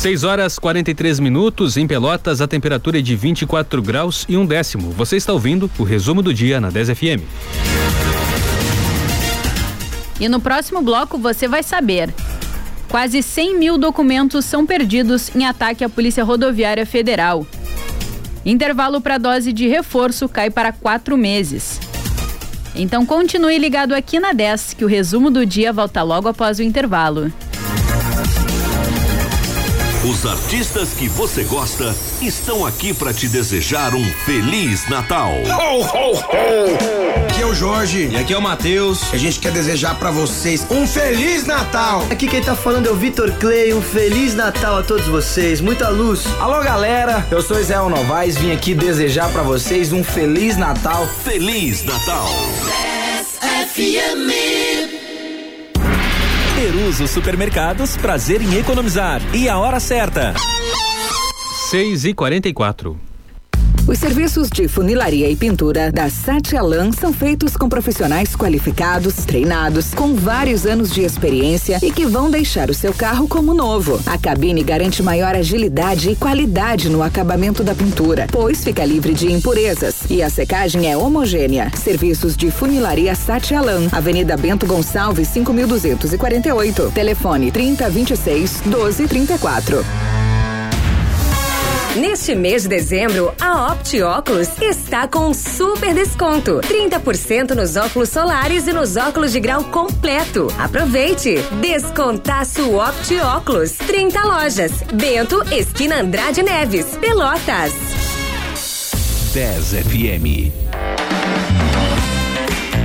Seis 0.04 0.22
horas 0.22 0.58
43 0.58 1.18
minutos 1.18 1.78
em 1.78 1.86
Pelotas, 1.86 2.42
a 2.42 2.46
temperatura 2.46 2.98
é 2.98 3.00
de 3.00 3.16
24 3.16 3.80
graus 3.80 4.26
e 4.28 4.36
um 4.36 4.44
décimo. 4.44 4.90
Você 4.90 5.16
está 5.16 5.32
ouvindo 5.32 5.70
o 5.78 5.82
resumo 5.82 6.22
do 6.22 6.32
dia 6.34 6.60
na 6.60 6.68
10 6.68 6.90
FM. 6.90 8.13
E 10.20 10.28
no 10.28 10.40
próximo 10.40 10.80
bloco 10.82 11.18
você 11.18 11.48
vai 11.48 11.62
saber. 11.62 12.12
Quase 12.88 13.22
100 13.22 13.58
mil 13.58 13.78
documentos 13.78 14.44
são 14.44 14.64
perdidos 14.64 15.34
em 15.34 15.44
ataque 15.44 15.82
à 15.82 15.88
Polícia 15.88 16.22
Rodoviária 16.22 16.86
Federal. 16.86 17.46
Intervalo 18.46 19.00
para 19.00 19.18
dose 19.18 19.52
de 19.52 19.66
reforço 19.66 20.28
cai 20.28 20.50
para 20.50 20.70
quatro 20.72 21.16
meses. 21.16 21.80
Então 22.76 23.06
continue 23.06 23.58
ligado 23.58 23.94
aqui 23.94 24.18
na 24.18 24.32
10, 24.32 24.74
que 24.74 24.84
o 24.84 24.88
resumo 24.88 25.30
do 25.30 25.46
dia 25.46 25.72
volta 25.72 26.02
logo 26.02 26.28
após 26.28 26.58
o 26.58 26.62
intervalo. 26.62 27.32
Os 30.04 30.26
artistas 30.26 30.92
que 30.92 31.08
você 31.08 31.44
gosta 31.44 31.96
estão 32.20 32.66
aqui 32.66 32.92
para 32.92 33.10
te 33.10 33.26
desejar 33.26 33.94
um 33.94 34.04
feliz 34.26 34.86
Natal. 34.86 35.32
Ho, 35.32 35.80
ho, 35.80 36.12
ho. 36.12 37.24
Aqui 37.26 37.40
é 37.40 37.46
o 37.46 37.54
Jorge 37.54 38.10
e 38.12 38.16
aqui 38.16 38.34
é 38.34 38.36
o 38.36 38.42
Matheus. 38.42 39.14
A 39.14 39.16
gente 39.16 39.40
quer 39.40 39.50
desejar 39.50 39.94
para 39.94 40.10
vocês 40.10 40.66
um 40.70 40.86
feliz 40.86 41.46
Natal. 41.46 42.06
Aqui 42.10 42.28
quem 42.28 42.42
tá 42.42 42.54
falando 42.54 42.86
é 42.86 42.90
o 42.90 42.96
Vitor 42.96 43.32
Clay. 43.38 43.72
Um 43.72 43.80
feliz 43.80 44.34
Natal 44.34 44.76
a 44.76 44.82
todos 44.82 45.06
vocês. 45.06 45.62
Muita 45.62 45.88
luz. 45.88 46.26
Alô, 46.38 46.62
galera. 46.62 47.26
Eu 47.30 47.40
sou 47.40 47.58
Israel 47.58 47.88
Novaes. 47.88 48.36
Vim 48.36 48.52
aqui 48.52 48.74
desejar 48.74 49.30
para 49.30 49.42
vocês 49.42 49.90
um 49.90 50.04
feliz 50.04 50.58
Natal. 50.58 51.08
Feliz 51.24 51.82
Natal. 51.82 52.28
FM. 53.72 54.43
Peruso 56.64 57.06
Supermercados, 57.06 57.94
prazer 57.94 58.40
em 58.40 58.54
economizar. 58.54 59.20
E 59.34 59.50
a 59.50 59.58
hora 59.58 59.78
certa. 59.78 60.32
6 61.68 62.06
e 62.06 62.14
44 62.14 62.98
os 63.94 64.00
serviços 64.00 64.48
de 64.50 64.66
funilaria 64.66 65.30
e 65.30 65.36
pintura 65.36 65.92
da 65.92 66.10
Sati 66.10 66.56
Alan 66.56 66.90
são 66.90 67.12
feitos 67.12 67.56
com 67.56 67.68
profissionais 67.68 68.34
qualificados, 68.34 69.14
treinados, 69.24 69.94
com 69.94 70.16
vários 70.16 70.66
anos 70.66 70.90
de 70.90 71.02
experiência 71.02 71.78
e 71.80 71.92
que 71.92 72.04
vão 72.04 72.28
deixar 72.28 72.70
o 72.70 72.74
seu 72.74 72.92
carro 72.92 73.28
como 73.28 73.54
novo. 73.54 74.00
A 74.04 74.18
cabine 74.18 74.64
garante 74.64 75.00
maior 75.00 75.36
agilidade 75.36 76.10
e 76.10 76.16
qualidade 76.16 76.88
no 76.88 77.04
acabamento 77.04 77.62
da 77.62 77.72
pintura, 77.72 78.26
pois 78.32 78.64
fica 78.64 78.84
livre 78.84 79.14
de 79.14 79.30
impurezas 79.30 80.10
e 80.10 80.24
a 80.24 80.28
secagem 80.28 80.90
é 80.90 80.96
homogênea. 80.96 81.70
Serviços 81.76 82.36
de 82.36 82.50
funilaria 82.50 83.14
Sati 83.14 83.54
Alan, 83.54 83.86
Avenida 83.92 84.36
Bento 84.36 84.66
Gonçalves, 84.66 85.28
5248. 85.28 86.90
Telefone 86.92 87.52
3026 87.52 88.62
1234. 88.62 90.13
Neste 91.96 92.34
mês 92.34 92.64
de 92.64 92.70
dezembro, 92.70 93.32
a 93.40 93.70
Opti 93.70 94.02
Óculos 94.02 94.48
está 94.60 95.06
com 95.06 95.28
um 95.28 95.34
super 95.34 95.94
desconto: 95.94 96.60
30% 96.60 97.52
nos 97.54 97.76
óculos 97.76 98.08
solares 98.08 98.66
e 98.66 98.72
nos 98.72 98.96
óculos 98.96 99.30
de 99.30 99.38
grau 99.38 99.62
completo. 99.64 100.48
Aproveite! 100.58 101.36
Descontaço 101.60 102.74
Opti 102.74 103.16
Óculos. 103.20 103.74
30 103.74 104.24
lojas. 104.24 104.72
Bento, 104.92 105.40
esquina 105.52 106.00
Andrade 106.00 106.42
Neves, 106.42 106.96
Pelotas. 107.00 107.72
10 109.32 109.74
FM. 109.84 111.03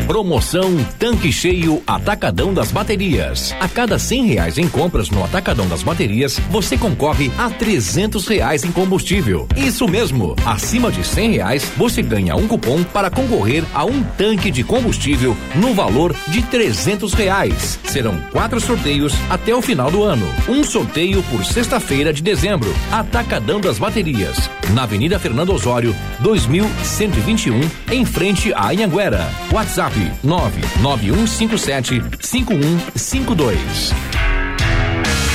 Promoção 0.10 0.76
Tanque 0.98 1.32
Cheio 1.32 1.84
Atacadão 1.86 2.52
das 2.52 2.72
Baterias. 2.72 3.54
A 3.60 3.68
cada 3.68 4.00
cem 4.00 4.26
reais 4.26 4.58
em 4.58 4.68
compras 4.68 5.12
no 5.12 5.24
Atacadão 5.24 5.68
das 5.68 5.84
Baterias, 5.84 6.40
você 6.50 6.76
concorre 6.76 7.32
a 7.38 7.48
trezentos 7.52 8.28
reais 8.28 8.64
em 8.64 8.72
combustível. 8.72 9.48
Isso 9.56 9.88
mesmo, 9.88 10.36
acima 10.44 10.92
de 10.92 11.06
cem 11.06 11.34
reais, 11.34 11.72
você 11.78 12.02
ganha 12.02 12.36
um 12.36 12.48
cupom 12.48 12.84
para 12.84 13.12
concorrer 13.12 13.64
a 13.72 13.86
um 13.86 14.02
tanque 14.02 14.50
de 14.50 14.64
combustível 14.64 15.38
no 15.54 15.76
valor 15.76 16.16
de 16.30 16.42
trezentos 16.42 17.14
reais. 17.14 17.78
Serão 17.84 18.20
quatro 18.32 18.60
sorteios 18.60 19.14
até 19.30 19.54
o 19.54 19.62
final 19.62 19.92
do 19.92 20.04
ano. 20.04 20.28
Um 20.48 20.64
sorteio 20.64 21.22
por 21.30 21.46
sexta-feira 21.46 22.12
de 22.12 22.24
dezembro. 22.24 22.74
Atacadão 22.92 23.62
das 23.62 23.78
Baterias, 23.78 24.50
na 24.74 24.84
Avenida 24.84 25.20
Fernando 25.20 25.54
Osório, 25.54 25.96
2121, 26.22 27.62
em 27.92 28.04
frente 28.04 28.52
a 28.54 28.70
Anhanguera. 28.70 29.30
WhatsApp 29.54 29.99
99157 30.24 32.02
5152. 32.22 34.19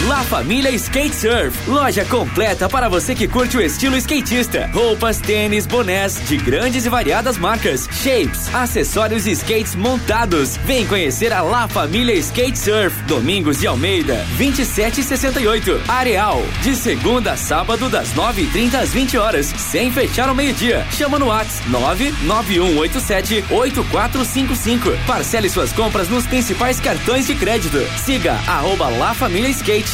La 0.09 0.23
Família 0.23 0.71
Skate 0.71 1.15
Surf, 1.15 1.67
loja 1.67 2.05
completa 2.05 2.69
para 2.69 2.91
você 2.91 3.15
que 3.15 3.27
curte 3.27 3.57
o 3.57 3.63
estilo 3.63 3.97
skatista. 3.97 4.69
Roupas, 4.71 5.19
tênis, 5.19 5.65
bonés 5.65 6.21
de 6.29 6.37
grandes 6.37 6.85
e 6.85 6.91
variadas 6.91 7.39
marcas, 7.39 7.89
shapes, 7.91 8.55
acessórios 8.55 9.27
e 9.27 9.31
skates 9.31 9.75
montados. 9.75 10.59
Vem 10.67 10.87
conhecer 10.87 11.33
a 11.33 11.41
La 11.41 11.67
Família 11.69 12.15
Skate 12.17 12.59
Surf, 12.59 12.95
Domingos 13.05 13.61
de 13.61 13.67
Almeida, 13.67 14.17
2768, 14.37 15.81
Areal, 15.89 16.43
de 16.61 16.77
segunda 16.77 17.33
a 17.33 17.37
sábado 17.39 17.89
das 17.89 18.13
9h30 18.13 18.75
às 18.75 18.93
20 18.93 19.17
horas, 19.17 19.47
sem 19.57 19.91
fechar 19.91 20.29
ao 20.29 20.35
meio-dia. 20.35 20.87
Chama 20.93 21.19
no 21.19 21.29
WhatsApp 21.29 21.71
99187 21.71 23.45
8455. 23.51 24.99
Parcele 25.07 25.49
suas 25.49 25.73
compras 25.73 26.11
nos 26.11 26.27
principais 26.27 26.79
cartões 26.79 27.27
de 27.27 27.35
crédito. 27.35 27.79
Siga 28.05 28.35
arroba 28.47 28.91
La 28.91 29.15
Família 29.15 29.49
Skate 29.49 29.94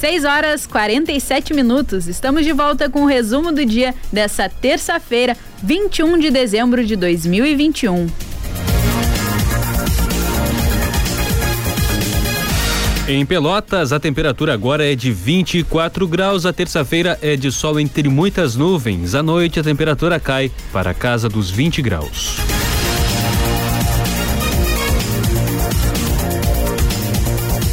6 0.00 0.24
horas 0.24 0.66
47 0.66 1.52
minutos. 1.52 2.08
Estamos 2.08 2.42
de 2.42 2.54
volta 2.54 2.88
com 2.88 3.02
o 3.02 3.06
resumo 3.06 3.52
do 3.52 3.66
dia 3.66 3.94
dessa 4.10 4.48
terça-feira, 4.48 5.36
21 5.62 6.18
de 6.18 6.30
dezembro 6.30 6.82
de 6.82 6.96
2021. 6.96 8.06
Em 13.06 13.26
Pelotas, 13.26 13.92
a 13.92 14.00
temperatura 14.00 14.54
agora 14.54 14.90
é 14.90 14.94
de 14.94 15.12
24 15.12 16.08
graus. 16.08 16.46
A 16.46 16.52
terça-feira 16.52 17.18
é 17.20 17.36
de 17.36 17.52
sol 17.52 17.78
entre 17.78 18.08
muitas 18.08 18.56
nuvens. 18.56 19.14
À 19.14 19.22
noite, 19.22 19.60
a 19.60 19.62
temperatura 19.62 20.18
cai 20.18 20.50
para 20.72 20.92
a 20.92 20.94
casa 20.94 21.28
dos 21.28 21.50
20 21.50 21.82
graus. 21.82 22.38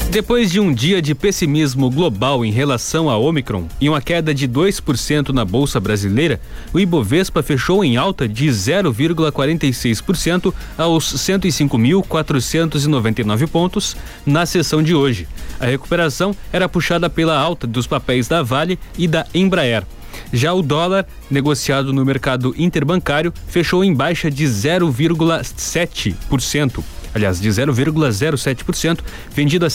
Depois 0.09 0.49
de 0.49 0.57
um 0.59 0.73
dia 0.73 0.99
de 1.01 1.13
pessimismo 1.13 1.91
global 1.91 2.45
em 2.45 2.51
relação 2.51 3.09
a 3.09 3.17
Omicron 3.17 3.67
e 3.79 3.87
uma 3.89 4.01
queda 4.01 4.33
de 4.33 4.47
2% 4.47 5.29
na 5.29 5.43
Bolsa 5.43 5.81
Brasileira, 5.81 6.39
o 6.73 6.79
Ibovespa 6.79 7.43
fechou 7.43 7.83
em 7.83 7.97
alta 7.97 8.25
de 8.25 8.47
0,46% 8.47 10.53
aos 10.77 11.13
105.499 11.13 13.47
pontos 13.47 13.97
na 14.25 14.45
sessão 14.45 14.81
de 14.81 14.95
hoje. 14.95 15.27
A 15.59 15.65
recuperação 15.65 16.33
era 16.53 16.69
puxada 16.69 17.09
pela 17.09 17.37
alta 17.37 17.67
dos 17.67 17.85
papéis 17.85 18.29
da 18.29 18.41
Vale 18.41 18.79
e 18.97 19.09
da 19.09 19.27
Embraer. 19.33 19.83
Já 20.31 20.53
o 20.53 20.61
dólar, 20.61 21.05
negociado 21.29 21.91
no 21.91 22.05
mercado 22.05 22.55
interbancário, 22.57 23.33
fechou 23.47 23.83
em 23.83 23.93
baixa 23.93 24.31
de 24.31 24.45
0,7% 24.45 26.81
aliás, 27.17 27.41
de 27.41 27.49
0,07%, 27.49 28.99
vendido 29.33 29.65
a 29.65 29.69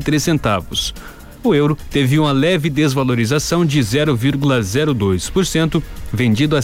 três 0.00 0.22
centavos. 0.22 0.94
O 1.42 1.54
euro 1.54 1.76
teve 1.90 2.18
uma 2.18 2.32
leve 2.32 2.68
desvalorização 2.68 3.64
de 3.64 3.80
0,02%, 3.80 5.82
vendido 6.12 6.56
a 6.56 6.62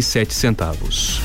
sete 0.00 0.32
centavos. 0.32 1.20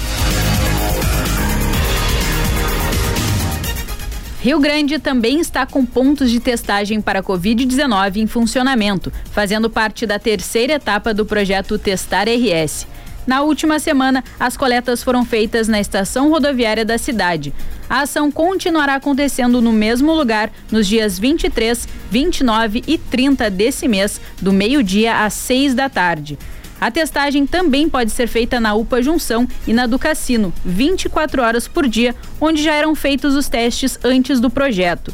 Rio 4.41 4.59
Grande 4.59 4.97
também 4.97 5.39
está 5.39 5.65
com 5.65 5.85
pontos 5.85 6.31
de 6.31 6.39
testagem 6.39 7.01
para 7.01 7.21
Covid-19 7.21 8.17
em 8.17 8.27
funcionamento, 8.27 9.11
fazendo 9.31 9.69
parte 9.69 10.05
da 10.05 10.17
terceira 10.17 10.73
etapa 10.73 11.13
do 11.13 11.25
projeto 11.25 11.77
Testar 11.77 12.27
RS. 12.27 12.87
Na 13.27 13.41
última 13.41 13.77
semana, 13.77 14.23
as 14.39 14.55
coletas 14.55 15.03
foram 15.03 15.25
feitas 15.25 15.67
na 15.67 15.81
estação 15.81 16.29
rodoviária 16.29 16.85
da 16.85 16.97
cidade. 16.97 17.53
A 17.89 18.01
ação 18.01 18.31
continuará 18.31 18.95
acontecendo 18.95 19.61
no 19.61 19.73
mesmo 19.73 20.13
lugar 20.13 20.49
nos 20.71 20.87
dias 20.87 21.19
23, 21.19 21.89
29 22.09 22.83
e 22.87 22.97
30 22.97 23.49
desse 23.49 23.85
mês, 23.85 24.21
do 24.41 24.53
meio-dia 24.53 25.25
às 25.25 25.33
6 25.33 25.73
da 25.73 25.89
tarde. 25.89 26.39
A 26.79 26.89
testagem 26.89 27.45
também 27.45 27.89
pode 27.89 28.11
ser 28.11 28.27
feita 28.27 28.61
na 28.61 28.73
UPA 28.75 29.01
Junção 29.01 29.45
e 29.67 29.73
na 29.73 29.85
do 29.85 29.99
Cassino, 29.99 30.53
24 30.63 31.41
horas 31.41 31.67
por 31.67 31.85
dia, 31.85 32.15
onde 32.39 32.63
já 32.63 32.75
eram 32.75 32.95
feitos 32.95 33.35
os 33.35 33.49
testes 33.49 33.99
antes 34.05 34.39
do 34.39 34.49
projeto. 34.49 35.13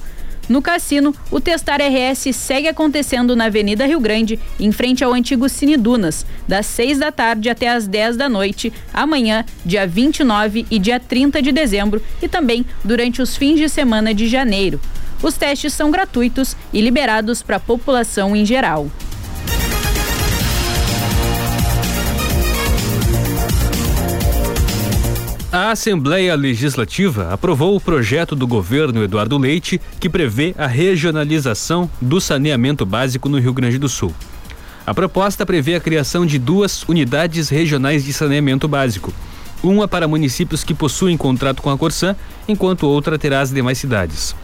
No 0.49 0.61
cassino, 0.61 1.15
o 1.31 1.39
Testar 1.39 1.79
RS 1.79 2.35
segue 2.35 2.67
acontecendo 2.67 3.35
na 3.35 3.45
Avenida 3.45 3.85
Rio 3.85 3.99
Grande, 3.99 4.37
em 4.59 4.71
frente 4.71 5.03
ao 5.03 5.13
antigo 5.13 5.47
Cine 5.47 5.77
Dunas, 5.77 6.25
das 6.47 6.65
6 6.65 6.99
da 6.99 7.11
tarde 7.11 7.49
até 7.49 7.69
as 7.69 7.87
10 7.87 8.17
da 8.17 8.27
noite, 8.27 8.71
amanhã, 8.93 9.45
dia 9.65 9.87
29 9.87 10.65
e 10.69 10.77
dia 10.79 10.99
30 10.99 11.41
de 11.41 11.51
dezembro, 11.51 12.01
e 12.21 12.27
também 12.27 12.65
durante 12.83 13.21
os 13.21 13.37
fins 13.37 13.57
de 13.57 13.69
semana 13.69 14.13
de 14.13 14.27
janeiro. 14.27 14.81
Os 15.21 15.37
testes 15.37 15.73
são 15.73 15.89
gratuitos 15.89 16.57
e 16.73 16.81
liberados 16.81 17.41
para 17.41 17.55
a 17.55 17.59
população 17.59 18.35
em 18.35 18.45
geral. 18.45 18.91
A 25.53 25.69
Assembleia 25.69 26.33
Legislativa 26.33 27.31
aprovou 27.31 27.75
o 27.75 27.79
projeto 27.79 28.35
do 28.35 28.47
governo 28.47 29.03
Eduardo 29.03 29.37
Leite 29.37 29.79
que 29.99 30.09
prevê 30.09 30.55
a 30.57 30.65
regionalização 30.65 31.87
do 32.01 32.19
saneamento 32.19 32.87
básico 32.87 33.29
no 33.29 33.37
Rio 33.37 33.53
Grande 33.53 33.77
do 33.77 33.87
Sul. 33.87 34.11
A 34.83 34.95
proposta 34.95 35.45
prevê 35.45 35.75
a 35.75 35.79
criação 35.79 36.25
de 36.25 36.39
duas 36.39 36.81
unidades 36.89 37.49
regionais 37.49 38.03
de 38.03 38.11
saneamento 38.11 38.67
básico, 38.67 39.13
uma 39.61 39.87
para 39.87 40.07
municípios 40.07 40.63
que 40.63 40.73
possuem 40.73 41.15
contrato 41.15 41.61
com 41.61 41.69
a 41.69 41.77
Corsã, 41.77 42.15
enquanto 42.47 42.87
outra 42.87 43.19
terá 43.19 43.39
as 43.39 43.51
demais 43.51 43.77
cidades. 43.77 44.35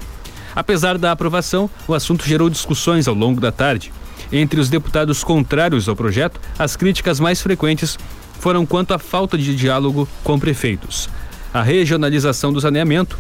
Apesar 0.55 0.95
da 0.95 1.11
aprovação, 1.11 1.67
o 1.87 1.95
assunto 1.95 2.23
gerou 2.23 2.51
discussões 2.51 3.07
ao 3.07 3.15
longo 3.15 3.41
da 3.41 3.51
tarde. 3.51 3.91
Entre 4.31 4.59
os 4.59 4.69
deputados 4.69 5.23
contrários 5.23 5.89
ao 5.89 5.95
projeto, 5.95 6.39
as 6.59 6.75
críticas 6.75 7.19
mais 7.19 7.41
frequentes 7.41 7.97
foram 8.39 8.65
quanto 8.65 8.93
à 8.93 8.99
falta 8.99 9.37
de 9.37 9.55
diálogo 9.55 10.07
com 10.23 10.39
prefeitos. 10.39 11.09
A 11.53 11.61
regionalização 11.61 12.51
do 12.51 12.61
saneamento 12.61 13.17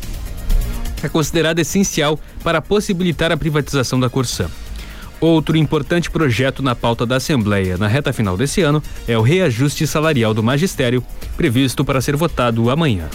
é 1.03 1.09
considerada 1.09 1.61
essencial 1.61 2.19
para 2.43 2.61
possibilitar 2.61 3.31
a 3.31 3.37
privatização 3.37 3.99
da 3.99 4.09
Corsã. 4.09 4.47
Outro 5.21 5.57
importante 5.57 6.09
projeto 6.09 6.63
na 6.63 6.73
pauta 6.75 7.05
da 7.05 7.17
Assembleia 7.17 7.77
na 7.77 7.87
reta 7.87 8.13
final 8.13 8.37
desse 8.37 8.61
ano 8.61 8.81
é 9.07 9.17
o 9.17 9.21
reajuste 9.21 9.85
salarial 9.85 10.33
do 10.33 10.41
magistério, 10.41 11.03
previsto 11.35 11.83
para 11.83 11.99
ser 11.99 12.15
votado 12.15 12.69
amanhã. 12.69 13.09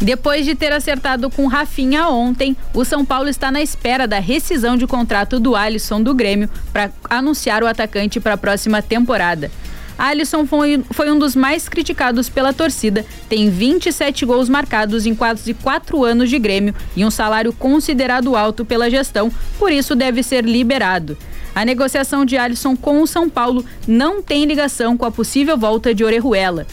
Depois 0.00 0.44
de 0.44 0.54
ter 0.54 0.72
acertado 0.72 1.28
com 1.28 1.46
Rafinha 1.48 2.08
ontem, 2.08 2.56
o 2.72 2.84
São 2.84 3.04
Paulo 3.04 3.28
está 3.28 3.50
na 3.50 3.60
espera 3.60 4.06
da 4.06 4.20
rescisão 4.20 4.76
de 4.76 4.86
contrato 4.86 5.40
do 5.40 5.56
Alisson 5.56 6.00
do 6.00 6.14
Grêmio 6.14 6.48
para 6.72 6.90
anunciar 7.10 7.64
o 7.64 7.66
atacante 7.66 8.20
para 8.20 8.34
a 8.34 8.38
próxima 8.38 8.80
temporada. 8.80 9.50
Alisson 9.98 10.46
foi, 10.46 10.80
foi, 10.92 11.10
um 11.10 11.18
dos 11.18 11.34
mais 11.34 11.68
criticados 11.68 12.28
pela 12.28 12.52
torcida, 12.52 13.04
tem 13.28 13.50
27 13.50 14.24
gols 14.24 14.48
marcados 14.48 15.04
em 15.04 15.14
quase 15.16 15.52
quatro 15.52 16.04
anos 16.04 16.30
de 16.30 16.38
Grêmio 16.38 16.72
e 16.94 17.04
um 17.04 17.10
salário 17.10 17.52
considerado 17.52 18.36
alto 18.36 18.64
pela 18.64 18.88
gestão, 18.88 19.32
por 19.58 19.72
isso 19.72 19.96
deve 19.96 20.22
ser 20.22 20.44
liberado. 20.44 21.18
A 21.52 21.64
negociação 21.64 22.24
de 22.24 22.38
Alisson 22.38 22.76
com 22.76 23.02
o 23.02 23.06
São 23.08 23.28
Paulo 23.28 23.64
não 23.88 24.22
tem 24.22 24.44
ligação 24.44 24.96
com 24.96 25.04
a 25.04 25.10
possível 25.10 25.58
volta 25.58 25.92
de 25.92 26.04
Orejuela. 26.04 26.64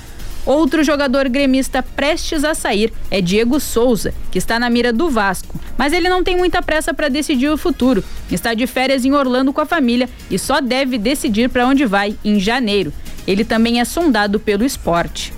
Outro 0.46 0.84
jogador 0.84 1.28
gremista 1.28 1.82
prestes 1.82 2.44
a 2.44 2.54
sair 2.54 2.94
é 3.10 3.20
Diego 3.20 3.60
Souza, 3.60 4.14
que 4.32 4.38
está 4.38 4.60
na 4.60 4.70
mira 4.70 4.94
do 4.94 5.10
Vasco. 5.10 5.60
Mas 5.76 5.92
ele 5.92 6.08
não 6.08 6.24
tem 6.24 6.38
muita 6.38 6.62
pressa 6.62 6.94
para 6.94 7.10
decidir 7.10 7.50
o 7.50 7.58
futuro. 7.58 8.04
Está 8.32 8.54
de 8.54 8.68
férias 8.68 9.04
em 9.04 9.14
Orlando 9.14 9.52
com 9.52 9.62
a 9.62 9.66
família 9.66 10.08
e 10.30 10.38
só 10.38 10.62
deve 10.62 10.98
decidir 11.00 11.50
para 11.50 11.66
onde 11.66 11.86
vai 11.86 12.16
em 12.24 12.40
janeiro. 12.40 12.94
Ele 13.26 13.44
também 13.44 13.80
é 13.80 13.86
sondado 13.86 14.40
pelo 14.40 14.64
esporte. 14.64 15.34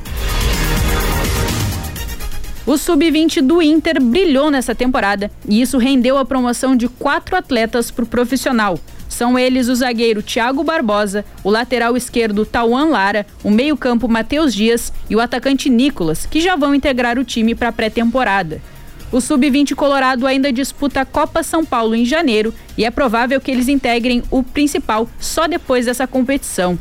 O 2.66 2.78
sub-20 2.78 3.42
do 3.42 3.62
Inter 3.62 4.04
brilhou 4.04 4.52
nessa 4.52 4.76
temporada 4.76 5.32
e 5.48 5.62
isso 5.62 5.78
rendeu 5.78 6.18
a 6.18 6.26
promoção 6.26 6.76
de 6.76 6.90
quatro 6.90 7.38
atletas 7.38 7.90
para 7.90 8.04
o 8.04 8.08
profissional. 8.08 8.78
São 9.10 9.38
eles 9.38 9.68
o 9.68 9.76
zagueiro 9.76 10.22
Thiago 10.22 10.64
Barbosa, 10.64 11.26
o 11.44 11.50
lateral 11.50 11.96
esquerdo 11.96 12.46
Tauan 12.46 12.90
Lara, 12.90 13.26
o 13.44 13.50
meio-campo 13.50 14.08
Matheus 14.08 14.54
Dias 14.54 14.92
e 15.10 15.16
o 15.16 15.20
atacante 15.20 15.70
Nicolas, 15.70 16.26
que 16.26 16.42
já 16.42 16.56
vão 16.56 16.76
integrar 16.76 17.18
o 17.18 17.26
time 17.26 17.56
para 17.56 17.70
a 17.70 17.74
pré-temporada. 17.74 18.62
O 19.12 19.22
Sub-20 19.22 19.74
Colorado 19.74 20.28
ainda 20.28 20.52
disputa 20.52 21.02
a 21.02 21.06
Copa 21.06 21.42
São 21.42 21.64
Paulo 21.64 21.96
em 21.96 22.04
janeiro 22.04 22.54
e 22.78 22.84
é 22.84 22.92
provável 22.92 23.40
que 23.40 23.50
eles 23.50 23.70
integrem 23.70 24.22
o 24.30 24.44
principal 24.44 25.10
só 25.18 25.48
depois 25.48 25.86
dessa 25.86 26.06
competição. 26.06 26.78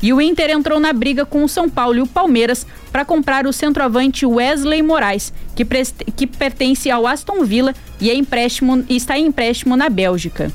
E 0.00 0.12
o 0.12 0.20
Inter 0.20 0.50
entrou 0.50 0.78
na 0.78 0.92
briga 0.92 1.24
com 1.24 1.42
o 1.42 1.48
São 1.48 1.68
Paulo 1.68 1.96
e 1.96 2.02
o 2.02 2.06
Palmeiras 2.06 2.66
para 2.92 3.04
comprar 3.04 3.46
o 3.46 3.52
centroavante 3.52 4.24
Wesley 4.24 4.82
Moraes, 4.82 5.32
que, 5.56 5.66
que 6.14 6.26
pertence 6.26 6.90
ao 6.90 7.06
Aston 7.06 7.42
Villa 7.42 7.74
e, 8.00 8.10
é 8.10 8.14
empréstimo, 8.14 8.84
e 8.88 8.96
está 8.96 9.18
em 9.18 9.26
empréstimo 9.26 9.76
na 9.76 9.88
Bélgica. 9.88 10.52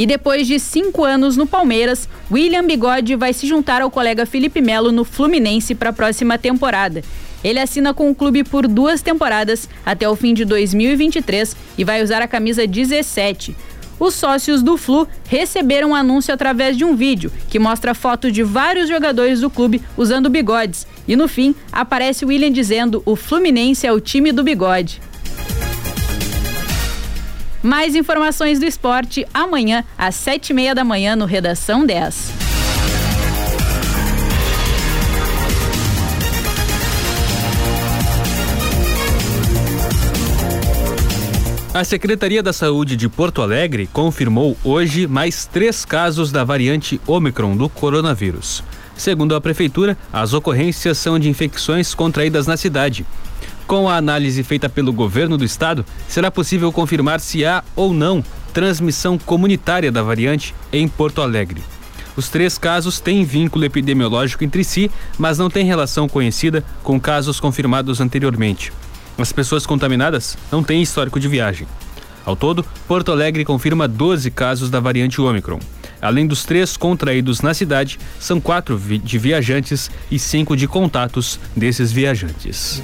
E 0.00 0.06
depois 0.06 0.46
de 0.46 0.58
cinco 0.58 1.04
anos 1.04 1.36
no 1.36 1.46
Palmeiras, 1.46 2.08
William 2.32 2.66
Bigode 2.66 3.14
vai 3.16 3.34
se 3.34 3.46
juntar 3.46 3.82
ao 3.82 3.90
colega 3.90 4.24
Felipe 4.24 4.62
Melo 4.62 4.90
no 4.90 5.04
Fluminense 5.04 5.74
para 5.74 5.90
a 5.90 5.92
próxima 5.92 6.38
temporada. 6.38 7.02
Ele 7.44 7.58
assina 7.58 7.92
com 7.92 8.10
o 8.10 8.14
clube 8.14 8.42
por 8.42 8.66
duas 8.66 9.02
temporadas 9.02 9.68
até 9.84 10.08
o 10.08 10.16
fim 10.16 10.32
de 10.32 10.46
2023 10.46 11.54
e 11.76 11.84
vai 11.84 12.02
usar 12.02 12.22
a 12.22 12.26
camisa 12.26 12.66
17. 12.66 13.54
Os 13.98 14.14
sócios 14.14 14.62
do 14.62 14.78
Flu 14.78 15.06
receberam 15.28 15.90
um 15.90 15.94
anúncio 15.94 16.32
através 16.32 16.78
de 16.78 16.84
um 16.86 16.96
vídeo 16.96 17.30
que 17.50 17.58
mostra 17.58 17.92
foto 17.92 18.32
de 18.32 18.42
vários 18.42 18.88
jogadores 18.88 19.42
do 19.42 19.50
clube 19.50 19.82
usando 19.98 20.30
bigodes. 20.30 20.86
E 21.06 21.14
no 21.14 21.28
fim, 21.28 21.54
aparece 21.70 22.24
William 22.24 22.50
dizendo: 22.50 23.02
o 23.04 23.14
Fluminense 23.16 23.86
é 23.86 23.92
o 23.92 24.00
time 24.00 24.32
do 24.32 24.42
bigode. 24.42 24.98
Mais 27.62 27.94
informações 27.94 28.58
do 28.58 28.64
esporte 28.64 29.26
amanhã, 29.34 29.84
às 29.96 30.14
sete 30.14 30.50
e 30.50 30.54
meia 30.54 30.74
da 30.74 30.82
manhã, 30.82 31.14
no 31.14 31.26
Redação 31.26 31.84
10. 31.84 32.32
A 41.72 41.84
Secretaria 41.84 42.42
da 42.42 42.52
Saúde 42.52 42.96
de 42.96 43.08
Porto 43.08 43.42
Alegre 43.42 43.88
confirmou 43.92 44.56
hoje 44.64 45.06
mais 45.06 45.46
três 45.46 45.84
casos 45.84 46.32
da 46.32 46.42
variante 46.42 47.00
Omicron 47.06 47.56
do 47.56 47.68
coronavírus. 47.68 48.64
Segundo 48.96 49.34
a 49.34 49.40
Prefeitura, 49.40 49.96
as 50.12 50.32
ocorrências 50.32 50.98
são 50.98 51.18
de 51.18 51.28
infecções 51.28 51.94
contraídas 51.94 52.46
na 52.46 52.56
cidade 52.56 53.06
com 53.70 53.88
a 53.88 53.96
análise 53.96 54.42
feita 54.42 54.68
pelo 54.68 54.92
governo 54.92 55.38
do 55.38 55.44
estado, 55.44 55.86
será 56.08 56.28
possível 56.28 56.72
confirmar 56.72 57.20
se 57.20 57.44
há 57.44 57.62
ou 57.76 57.94
não 57.94 58.20
transmissão 58.52 59.16
comunitária 59.16 59.92
da 59.92 60.02
variante 60.02 60.52
em 60.72 60.88
Porto 60.88 61.22
Alegre. 61.22 61.62
Os 62.16 62.28
três 62.28 62.58
casos 62.58 62.98
têm 62.98 63.22
vínculo 63.22 63.64
epidemiológico 63.64 64.42
entre 64.42 64.64
si, 64.64 64.90
mas 65.16 65.38
não 65.38 65.48
têm 65.48 65.64
relação 65.64 66.08
conhecida 66.08 66.64
com 66.82 67.00
casos 67.00 67.38
confirmados 67.38 68.00
anteriormente. 68.00 68.72
As 69.16 69.32
pessoas 69.32 69.64
contaminadas 69.64 70.36
não 70.50 70.64
têm 70.64 70.82
histórico 70.82 71.20
de 71.20 71.28
viagem. 71.28 71.68
Ao 72.26 72.34
todo, 72.34 72.66
Porto 72.88 73.12
Alegre 73.12 73.44
confirma 73.44 73.86
12 73.86 74.32
casos 74.32 74.68
da 74.68 74.80
variante 74.80 75.20
Ômicron. 75.20 75.60
Além 76.02 76.26
dos 76.26 76.44
três 76.44 76.76
contraídos 76.76 77.40
na 77.40 77.54
cidade, 77.54 78.00
são 78.18 78.40
quatro 78.40 78.76
de 78.76 79.16
viajantes 79.16 79.88
e 80.10 80.18
cinco 80.18 80.56
de 80.56 80.66
contatos 80.66 81.38
desses 81.54 81.92
viajantes. 81.92 82.82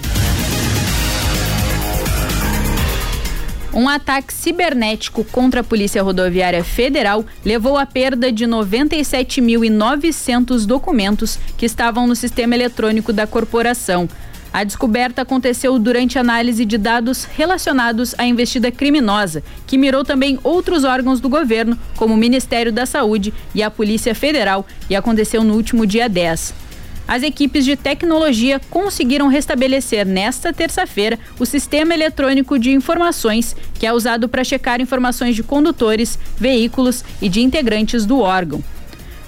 Um 3.77 3.89
ataque 3.91 4.33
cibernético 4.33 5.23
contra 5.23 5.61
a 5.61 5.65
Polícia 5.65 6.03
Rodoviária 6.03 6.65
Federal 6.65 7.27
levou 7.45 7.77
à 7.77 7.85
perda 7.85 8.33
de 8.33 8.47
97.900 8.47 10.65
documentos 10.65 11.39
que 11.59 11.67
estavam 11.67 12.07
no 12.07 12.17
sistema 12.17 12.55
eletrônico 12.55 13.13
da 13.13 13.27
corporação. 13.27 14.09
A 14.51 14.65
descoberta 14.65 15.21
aconteceu 15.21 15.79
durante 15.79 16.19
análise 16.19 16.65
de 16.65 16.79
dados 16.79 17.25
relacionados 17.25 18.15
à 18.17 18.25
investida 18.25 18.73
criminosa, 18.73 19.43
que 19.67 19.77
mirou 19.77 20.03
também 20.03 20.39
outros 20.43 20.83
órgãos 20.83 21.21
do 21.21 21.29
governo, 21.29 21.79
como 21.97 22.15
o 22.15 22.17
Ministério 22.17 22.73
da 22.73 22.87
Saúde 22.87 23.35
e 23.55 23.63
a 23.63 23.71
Polícia 23.71 24.15
Federal, 24.15 24.67
e 24.89 24.97
aconteceu 24.97 25.45
no 25.45 25.55
último 25.55 25.85
dia 25.85 26.09
10. 26.09 26.66
As 27.09 27.23
equipes 27.23 27.65
de 27.65 27.77
tecnologia 27.77 28.61
conseguiram 28.69 29.29
restabelecer 29.29 30.05
nesta 30.05 30.53
terça-feira 30.53 31.19
o 31.39 31.47
sistema 31.47 31.95
eletrônico 31.95 32.59
de 32.59 32.73
informações, 32.73 33.55
que 33.75 33.87
é 33.87 33.93
usado 33.93 34.29
para 34.29 34.43
checar 34.43 34.81
informações 34.81 35.37
de 35.37 35.43
condutores, 35.43 36.19
veículos 36.37 37.05
e 37.23 37.29
de 37.29 37.41
integrantes 37.43 38.05
do 38.05 38.19
órgão. 38.19 38.63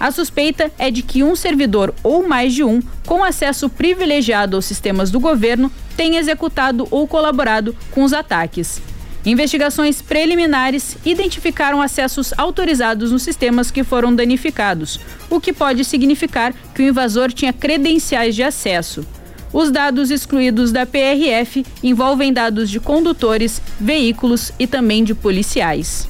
A 0.00 0.10
suspeita 0.10 0.70
é 0.78 0.90
de 0.90 1.02
que 1.02 1.22
um 1.22 1.34
servidor 1.34 1.94
ou 2.02 2.26
mais 2.26 2.52
de 2.52 2.64
um, 2.64 2.80
com 3.06 3.22
acesso 3.22 3.68
privilegiado 3.68 4.56
aos 4.56 4.64
sistemas 4.64 5.10
do 5.10 5.18
governo, 5.18 5.70
tenha 5.96 6.20
executado 6.20 6.86
ou 6.90 7.06
colaborado 7.06 7.74
com 7.90 8.04
os 8.04 8.12
ataques. 8.12 8.80
Investigações 9.26 10.00
preliminares 10.00 10.96
identificaram 11.04 11.82
acessos 11.82 12.32
autorizados 12.36 13.12
nos 13.12 13.22
sistemas 13.22 13.70
que 13.70 13.84
foram 13.84 14.14
danificados, 14.14 15.00
o 15.28 15.40
que 15.40 15.52
pode 15.52 15.84
significar 15.84 16.54
que 16.74 16.82
o 16.82 16.86
invasor 16.86 17.32
tinha 17.32 17.52
credenciais 17.52 18.34
de 18.34 18.42
acesso. 18.42 19.04
Os 19.52 19.70
dados 19.70 20.10
excluídos 20.10 20.70
da 20.72 20.84
PRF 20.86 21.64
envolvem 21.82 22.32
dados 22.32 22.68
de 22.70 22.78
condutores, 22.78 23.62
veículos 23.80 24.52
e 24.58 24.66
também 24.66 25.02
de 25.02 25.14
policiais. 25.14 26.06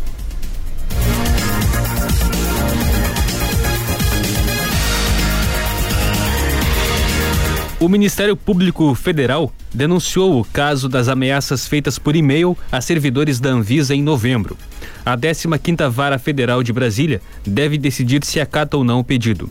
O 7.81 7.89
Ministério 7.89 8.37
Público 8.37 8.93
Federal 8.97 9.53
denunciou 9.73 10.41
o 10.41 10.45
caso 10.45 10.89
das 10.89 11.07
ameaças 11.07 11.69
feitas 11.69 11.97
por 11.97 12.17
e-mail 12.17 12.59
a 12.73 12.81
servidores 12.81 13.39
da 13.39 13.51
Anvisa 13.51 13.95
em 13.95 14.03
novembro. 14.03 14.59
A 15.07 15.17
15ª 15.17 15.89
Vara 15.89 16.19
Federal 16.19 16.61
de 16.65 16.73
Brasília 16.73 17.23
deve 17.47 17.79
decidir 17.79 18.25
se 18.25 18.41
acata 18.41 18.77
ou 18.77 18.83
não 18.83 18.99
o 18.99 19.05
pedido. 19.05 19.49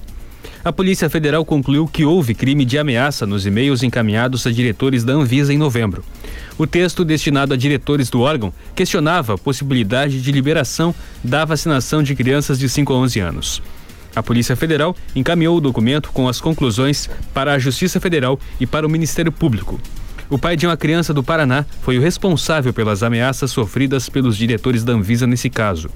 A 0.61 0.73
Polícia 0.73 1.09
Federal 1.09 1.45
concluiu 1.45 1.87
que 1.87 2.03
houve 2.03 2.35
crime 2.35 2.65
de 2.65 2.77
ameaça 2.77 3.25
nos 3.25 3.45
e-mails 3.45 3.81
encaminhados 3.81 4.45
a 4.45 4.51
diretores 4.51 5.05
da 5.05 5.13
Anvisa 5.13 5.53
em 5.53 5.57
novembro. 5.57 6.03
O 6.57 6.67
texto 6.67 7.05
destinado 7.05 7.53
a 7.53 7.57
diretores 7.57 8.09
do 8.09 8.19
órgão 8.19 8.51
questionava 8.75 9.35
a 9.35 9.37
possibilidade 9.37 10.21
de 10.21 10.31
liberação 10.33 10.93
da 11.23 11.45
vacinação 11.45 12.03
de 12.03 12.13
crianças 12.13 12.59
de 12.59 12.67
5 12.67 12.91
a 12.91 12.97
11 12.97 13.19
anos. 13.21 13.61
A 14.17 14.23
Polícia 14.23 14.55
Federal 14.55 14.95
encaminhou 15.15 15.55
o 15.55 15.61
documento 15.61 16.11
com 16.11 16.27
as 16.27 16.41
conclusões 16.41 17.07
para 17.35 17.53
a 17.53 17.59
Justiça 17.59 17.99
Federal 17.99 18.39
e 18.59 18.65
para 18.65 18.83
o 18.83 18.89
Ministério 18.89 19.31
Público. 19.31 19.79
O 20.27 20.39
pai 20.39 20.57
de 20.57 20.65
uma 20.65 20.75
criança 20.75 21.13
do 21.13 21.23
Paraná 21.23 21.63
foi 21.83 21.99
o 21.99 22.01
responsável 22.01 22.73
pelas 22.73 23.03
ameaças 23.03 23.51
sofridas 23.51 24.09
pelos 24.09 24.35
diretores 24.35 24.83
da 24.83 24.93
Anvisa 24.93 25.27
nesse 25.27 25.51
caso. 25.51 25.91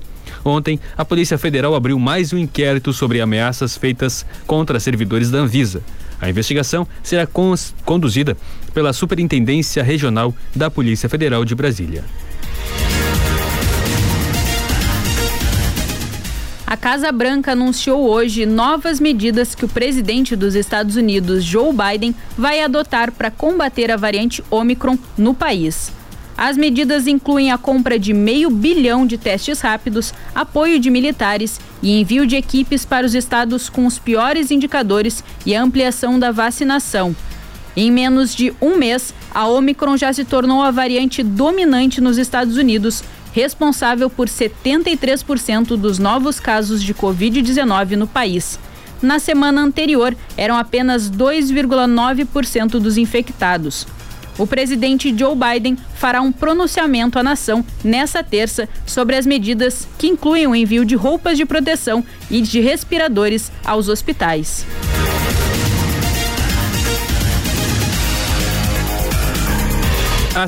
Ontem, 0.45 0.79
a 0.95 1.03
Polícia 1.03 1.35
Federal 1.35 1.73
abriu 1.73 1.97
mais 1.97 2.31
um 2.31 2.37
inquérito 2.37 2.93
sobre 2.93 3.19
ameaças 3.21 3.75
feitas 3.75 4.23
contra 4.45 4.79
servidores 4.79 5.31
da 5.31 5.39
Anvisa. 5.39 5.81
A 6.21 6.29
investigação 6.29 6.87
será 7.01 7.27
conduzida 7.83 8.37
pela 8.71 8.93
Superintendência 8.93 9.81
Regional 9.81 10.31
da 10.55 10.69
Polícia 10.69 11.09
Federal 11.09 11.43
de 11.43 11.55
Brasília. 11.55 12.03
A 16.71 16.77
Casa 16.77 17.11
Branca 17.11 17.51
anunciou 17.51 18.07
hoje 18.07 18.45
novas 18.45 18.97
medidas 19.01 19.53
que 19.53 19.65
o 19.65 19.67
presidente 19.67 20.37
dos 20.37 20.55
Estados 20.55 20.95
Unidos, 20.95 21.43
Joe 21.43 21.73
Biden, 21.73 22.15
vai 22.37 22.61
adotar 22.61 23.11
para 23.11 23.29
combater 23.29 23.91
a 23.91 23.97
variante 23.97 24.41
Omicron 24.49 24.97
no 25.17 25.33
país. 25.33 25.91
As 26.37 26.55
medidas 26.55 27.07
incluem 27.07 27.51
a 27.51 27.57
compra 27.57 27.99
de 27.99 28.13
meio 28.13 28.49
bilhão 28.49 29.05
de 29.05 29.17
testes 29.17 29.59
rápidos, 29.59 30.13
apoio 30.33 30.79
de 30.79 30.89
militares 30.89 31.59
e 31.83 31.99
envio 31.99 32.25
de 32.25 32.37
equipes 32.37 32.85
para 32.85 33.05
os 33.05 33.15
estados 33.15 33.67
com 33.67 33.85
os 33.85 33.99
piores 33.99 34.49
indicadores 34.49 35.21
e 35.45 35.53
a 35.53 35.61
ampliação 35.61 36.17
da 36.17 36.31
vacinação. 36.31 37.13
Em 37.75 37.91
menos 37.91 38.33
de 38.33 38.53
um 38.61 38.77
mês, 38.77 39.13
a 39.33 39.45
Omicron 39.45 39.97
já 39.97 40.11
se 40.13 40.23
tornou 40.23 40.61
a 40.61 40.71
variante 40.71 41.21
dominante 41.21 41.99
nos 41.99 42.17
Estados 42.17 42.55
Unidos, 42.55 43.03
responsável 43.33 44.09
por 44.09 44.27
73% 44.27 45.77
dos 45.77 45.99
novos 45.99 46.39
casos 46.39 46.83
de 46.83 46.93
Covid-19 46.93 47.91
no 47.91 48.07
país. 48.07 48.59
Na 49.01 49.17
semana 49.19 49.61
anterior, 49.61 50.15
eram 50.37 50.55
apenas 50.55 51.09
2,9% 51.09 52.79
dos 52.79 52.97
infectados. 52.97 53.87
O 54.37 54.47
presidente 54.47 55.15
Joe 55.17 55.35
Biden 55.35 55.77
fará 55.95 56.21
um 56.21 56.31
pronunciamento 56.31 57.19
à 57.19 57.23
nação 57.23 57.65
nesta 57.83 58.23
terça 58.23 58.67
sobre 58.85 59.15
as 59.15 59.25
medidas 59.25 59.87
que 59.97 60.07
incluem 60.07 60.47
o 60.47 60.55
envio 60.55 60.85
de 60.85 60.95
roupas 60.95 61.37
de 61.37 61.45
proteção 61.45 62.03
e 62.29 62.41
de 62.41 62.59
respiradores 62.59 63.51
aos 63.63 63.87
hospitais. 63.87 64.65
A, 70.33 70.45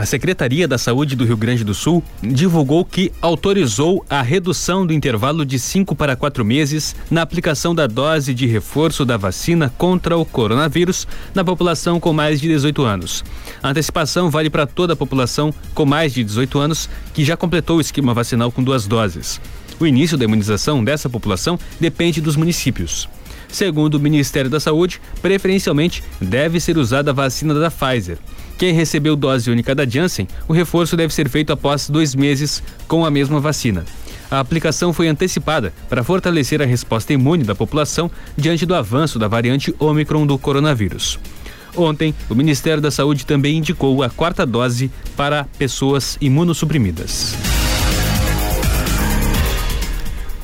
a 0.00 0.04
Secretaria 0.04 0.68
da 0.68 0.76
Saúde 0.76 1.16
do 1.16 1.24
Rio 1.24 1.36
Grande 1.36 1.64
do 1.64 1.72
Sul 1.72 2.04
divulgou 2.22 2.84
que 2.84 3.10
autorizou 3.22 4.04
a 4.08 4.20
redução 4.20 4.86
do 4.86 4.92
intervalo 4.92 5.46
de 5.46 5.58
5 5.58 5.96
para 5.96 6.14
4 6.14 6.44
meses 6.44 6.94
na 7.10 7.22
aplicação 7.22 7.74
da 7.74 7.86
dose 7.86 8.34
de 8.34 8.46
reforço 8.46 9.06
da 9.06 9.16
vacina 9.16 9.72
contra 9.78 10.14
o 10.14 10.26
coronavírus 10.26 11.08
na 11.34 11.42
população 11.42 11.98
com 11.98 12.12
mais 12.12 12.38
de 12.38 12.48
18 12.48 12.82
anos. 12.82 13.24
A 13.62 13.70
antecipação 13.70 14.30
vale 14.30 14.50
para 14.50 14.66
toda 14.66 14.92
a 14.92 14.96
população 14.96 15.54
com 15.74 15.86
mais 15.86 16.12
de 16.12 16.22
18 16.22 16.58
anos 16.58 16.90
que 17.14 17.24
já 17.24 17.34
completou 17.34 17.78
o 17.78 17.80
esquema 17.80 18.12
vacinal 18.12 18.52
com 18.52 18.62
duas 18.62 18.86
doses. 18.86 19.40
O 19.80 19.86
início 19.86 20.18
da 20.18 20.24
imunização 20.24 20.84
dessa 20.84 21.08
população 21.08 21.58
depende 21.80 22.20
dos 22.20 22.36
municípios. 22.36 23.08
Segundo 23.48 23.94
o 23.94 24.00
Ministério 24.00 24.50
da 24.50 24.60
Saúde, 24.60 25.00
preferencialmente 25.22 26.04
deve 26.20 26.60
ser 26.60 26.76
usada 26.76 27.10
a 27.10 27.14
vacina 27.14 27.54
da 27.54 27.70
Pfizer. 27.70 28.18
Quem 28.58 28.72
recebeu 28.72 29.14
dose 29.14 29.52
única 29.52 29.72
da 29.72 29.86
Janssen, 29.86 30.26
o 30.48 30.52
reforço 30.52 30.96
deve 30.96 31.14
ser 31.14 31.28
feito 31.28 31.52
após 31.52 31.88
dois 31.88 32.12
meses 32.12 32.60
com 32.88 33.06
a 33.06 33.10
mesma 33.10 33.38
vacina. 33.38 33.84
A 34.28 34.40
aplicação 34.40 34.92
foi 34.92 35.06
antecipada 35.06 35.72
para 35.88 36.02
fortalecer 36.02 36.60
a 36.60 36.66
resposta 36.66 37.12
imune 37.12 37.44
da 37.44 37.54
população 37.54 38.10
diante 38.36 38.66
do 38.66 38.74
avanço 38.74 39.16
da 39.16 39.28
variante 39.28 39.72
Ômicron 39.78 40.26
do 40.26 40.36
coronavírus. 40.36 41.20
Ontem, 41.76 42.12
o 42.28 42.34
Ministério 42.34 42.82
da 42.82 42.90
Saúde 42.90 43.24
também 43.24 43.58
indicou 43.58 44.02
a 44.02 44.10
quarta 44.10 44.44
dose 44.44 44.90
para 45.16 45.44
pessoas 45.56 46.18
imunossuprimidas. 46.20 47.36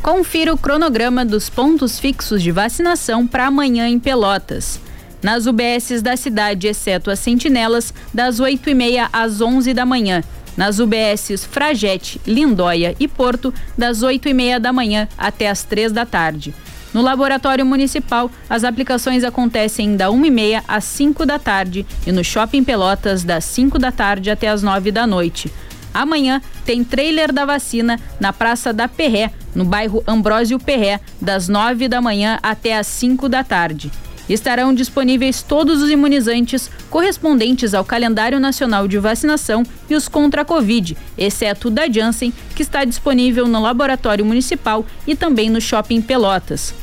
Confira 0.00 0.54
o 0.54 0.58
cronograma 0.58 1.24
dos 1.24 1.50
pontos 1.50 1.98
fixos 1.98 2.40
de 2.40 2.52
vacinação 2.52 3.26
para 3.26 3.48
amanhã 3.48 3.88
em 3.88 3.98
Pelotas 3.98 4.78
nas 5.24 5.46
UBSs 5.46 6.02
da 6.02 6.18
cidade, 6.18 6.68
exceto 6.68 7.10
as 7.10 7.18
sentinelas, 7.18 7.94
das 8.12 8.40
8h30 8.40 9.08
às 9.10 9.40
11 9.40 9.72
da 9.72 9.86
manhã. 9.86 10.22
Nas 10.54 10.78
UBSs 10.78 11.46
Fragete, 11.46 12.20
Lindóia 12.26 12.94
e 13.00 13.08
Porto, 13.08 13.52
das 13.76 14.00
8h30 14.00 14.58
da 14.58 14.70
manhã 14.70 15.08
até 15.16 15.48
as 15.48 15.62
3 15.64 15.92
da 15.92 16.04
tarde. 16.04 16.54
No 16.92 17.00
Laboratório 17.00 17.64
Municipal, 17.64 18.30
as 18.50 18.64
aplicações 18.64 19.24
acontecem 19.24 19.96
da 19.96 20.08
1h30 20.10 20.62
às 20.68 20.84
5 20.84 21.24
da 21.24 21.38
tarde 21.38 21.86
e 22.06 22.12
no 22.12 22.22
Shopping 22.22 22.62
Pelotas, 22.62 23.24
das 23.24 23.44
5 23.46 23.78
da 23.78 23.90
tarde 23.90 24.30
até 24.30 24.48
as 24.48 24.62
9 24.62 24.92
da 24.92 25.06
noite. 25.06 25.50
Amanhã 25.94 26.42
tem 26.66 26.84
trailer 26.84 27.32
da 27.32 27.46
vacina 27.46 27.98
na 28.20 28.30
Praça 28.30 28.74
da 28.74 28.88
Perré, 28.88 29.30
no 29.54 29.64
bairro 29.64 30.04
Ambrósio 30.06 30.58
Perré, 30.58 31.00
das 31.18 31.48
9 31.48 31.88
da 31.88 32.02
manhã 32.02 32.38
até 32.42 32.76
as 32.76 32.86
5 32.88 33.26
da 33.26 33.42
tarde. 33.42 33.90
Estarão 34.28 34.72
disponíveis 34.72 35.42
todos 35.42 35.82
os 35.82 35.90
imunizantes 35.90 36.70
correspondentes 36.88 37.74
ao 37.74 37.84
calendário 37.84 38.40
nacional 38.40 38.88
de 38.88 38.98
vacinação 38.98 39.62
e 39.88 39.94
os 39.94 40.08
contra 40.08 40.42
a 40.42 40.44
Covid, 40.44 40.96
exceto 41.18 41.68
o 41.68 41.70
da 41.70 41.86
Janssen, 41.90 42.32
que 42.54 42.62
está 42.62 42.84
disponível 42.84 43.46
no 43.46 43.60
laboratório 43.60 44.24
municipal 44.24 44.86
e 45.06 45.14
também 45.14 45.50
no 45.50 45.60
shopping 45.60 46.00
Pelotas. 46.00 46.74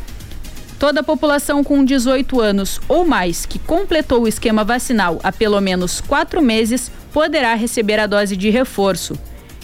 Toda 0.78 1.02
a 1.02 1.04
população 1.04 1.64
com 1.64 1.84
18 1.84 2.40
anos 2.40 2.80
ou 2.88 3.06
mais 3.06 3.46
que 3.46 3.60
completou 3.60 4.24
o 4.24 4.28
esquema 4.28 4.64
vacinal 4.64 5.20
há 5.24 5.32
pelo 5.32 5.60
menos 5.62 6.02
quatro 6.02 6.42
meses 6.42 6.92
poderá 7.14 7.54
receber 7.56 8.00
a 8.00 8.08
dose 8.08 8.36
de 8.36 8.50
reforço. 8.50 9.18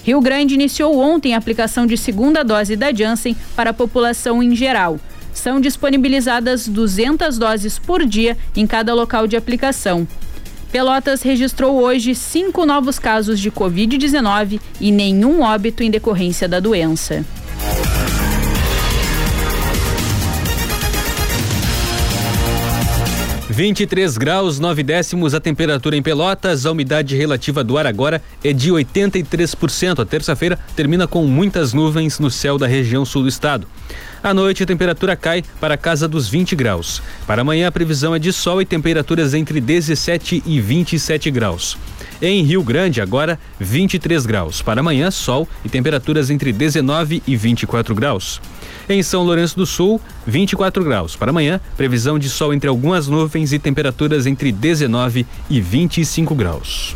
Rio 0.03 0.21
Grande 0.21 0.53
iniciou 0.53 0.97
ontem 0.97 1.33
a 1.33 1.37
aplicação 1.37 1.85
de 1.85 1.97
segunda 1.97 2.43
dose 2.43 2.75
da 2.75 2.93
Janssen 2.93 3.35
para 3.55 3.71
a 3.71 3.73
população 3.73 4.41
em 4.41 4.55
geral 4.55 4.99
são 5.38 5.60
disponibilizadas 5.60 6.67
200 6.67 7.38
doses 7.38 7.80
por 7.80 8.06
dia 8.06 8.38
em 8.56 8.65
cada 8.65 8.93
local 8.93 9.28
de 9.28 9.38
aplicação. 9.38 10.08
Pelotas 10.71 11.21
registrou 11.21 11.82
hoje 11.82 12.13
cinco 12.13 12.65
novos 12.65 13.00
casos 13.00 13.39
de 13.39 13.50
Covid-19 13.50 14.60
e 14.82 14.91
nenhum 14.91 15.41
óbito 15.41 15.82
em 15.82 15.89
decorrência 15.89 16.47
da 16.47 16.60
doença. 16.60 17.26
Vinte 23.57 23.79
e 23.79 23.87
três 23.87 24.19
graus, 24.19 24.59
nove 24.59 24.83
décimos 24.83 25.33
a 25.33 25.39
temperatura 25.39 25.97
em 25.97 26.01
Pelotas, 26.03 26.63
a 26.63 26.71
umidade 26.71 27.15
relativa 27.15 27.63
do 27.63 27.75
ar 27.75 27.87
agora 27.87 28.21
é 28.43 28.53
de 28.53 28.69
83%. 28.69 29.97
A 29.97 30.05
terça-feira 30.05 30.59
termina 30.75 31.07
com 31.07 31.25
muitas 31.25 31.73
nuvens 31.73 32.19
no 32.19 32.29
céu 32.29 32.59
da 32.59 32.67
região 32.67 33.03
sul 33.03 33.23
do 33.23 33.27
estado. 33.27 33.67
À 34.21 34.31
noite, 34.31 34.61
a 34.61 34.65
temperatura 34.67 35.15
cai 35.15 35.43
para 35.59 35.73
a 35.73 35.77
casa 35.77 36.07
dos 36.07 36.29
20 36.29 36.55
graus. 36.55 37.01
Para 37.25 37.41
amanhã, 37.41 37.67
a 37.67 37.71
previsão 37.71 38.13
é 38.13 38.19
de 38.19 38.31
sol 38.31 38.61
e 38.61 38.65
temperaturas 38.65 39.33
entre 39.33 39.59
17 39.59 40.43
e 40.45 40.61
27 40.61 41.31
graus. 41.31 41.75
Em 42.21 42.41
Rio 42.43 42.63
Grande, 42.63 42.99
agora 42.99 43.39
23 43.60 44.25
graus. 44.25 44.62
Para 44.62 44.82
amanhã, 44.82 45.12
sol 45.12 45.47
e 45.63 45.69
temperaturas 45.69 46.30
entre 46.30 46.51
19 46.51 47.21
e 47.27 47.36
24 47.36 47.93
graus. 47.93 48.41
Em 48.89 49.03
São 49.03 49.23
Lourenço 49.23 49.56
do 49.56 49.65
Sul, 49.65 50.01
24 50.25 50.84
graus. 50.84 51.15
Para 51.15 51.30
amanhã, 51.30 51.62
previsão 51.75 52.17
de 52.17 52.30
sol 52.30 52.53
entre 52.53 52.67
algumas 52.67 53.08
nuvens 53.08 53.53
e 53.53 53.60
temperaturas 53.60 54.25
entre 54.25 54.51
19 54.51 55.27
e 55.49 55.62
25 55.62 56.34
graus. 56.34 56.95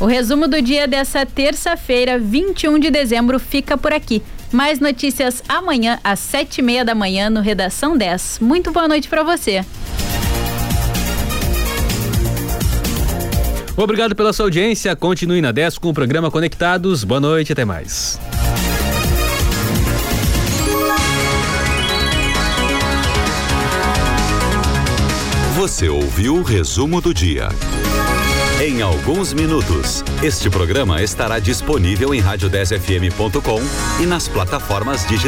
O 0.00 0.06
resumo 0.06 0.48
do 0.48 0.62
dia 0.62 0.88
dessa 0.88 1.26
terça-feira, 1.26 2.18
21 2.18 2.78
de 2.78 2.90
dezembro, 2.90 3.38
fica 3.38 3.76
por 3.76 3.92
aqui. 3.92 4.22
Mais 4.50 4.80
notícias 4.80 5.44
amanhã, 5.46 6.00
às 6.02 6.18
sete 6.18 6.58
e 6.58 6.62
meia 6.62 6.84
da 6.84 6.94
manhã, 6.94 7.28
no 7.28 7.40
Redação 7.40 7.96
10. 7.96 8.38
Muito 8.40 8.72
boa 8.72 8.88
noite 8.88 9.08
para 9.08 9.22
você. 9.22 9.64
Obrigado 13.82 14.14
pela 14.14 14.32
sua 14.32 14.44
audiência. 14.44 14.94
Continue 14.94 15.40
na 15.40 15.52
10 15.52 15.78
com 15.78 15.88
o 15.88 15.94
programa 15.94 16.30
Conectados. 16.30 17.02
Boa 17.02 17.18
noite, 17.18 17.52
até 17.52 17.64
mais. 17.64 18.20
Você 25.56 25.88
ouviu 25.88 26.36
o 26.36 26.42
resumo 26.42 27.00
do 27.00 27.14
dia. 27.14 27.48
Em 28.60 28.82
alguns 28.82 29.32
minutos, 29.32 30.04
este 30.22 30.50
programa 30.50 31.02
estará 31.02 31.38
disponível 31.38 32.14
em 32.14 32.22
rádio10fm.com 32.22 34.02
e 34.02 34.06
nas 34.06 34.28
plataformas 34.28 35.06
digitais. 35.06 35.18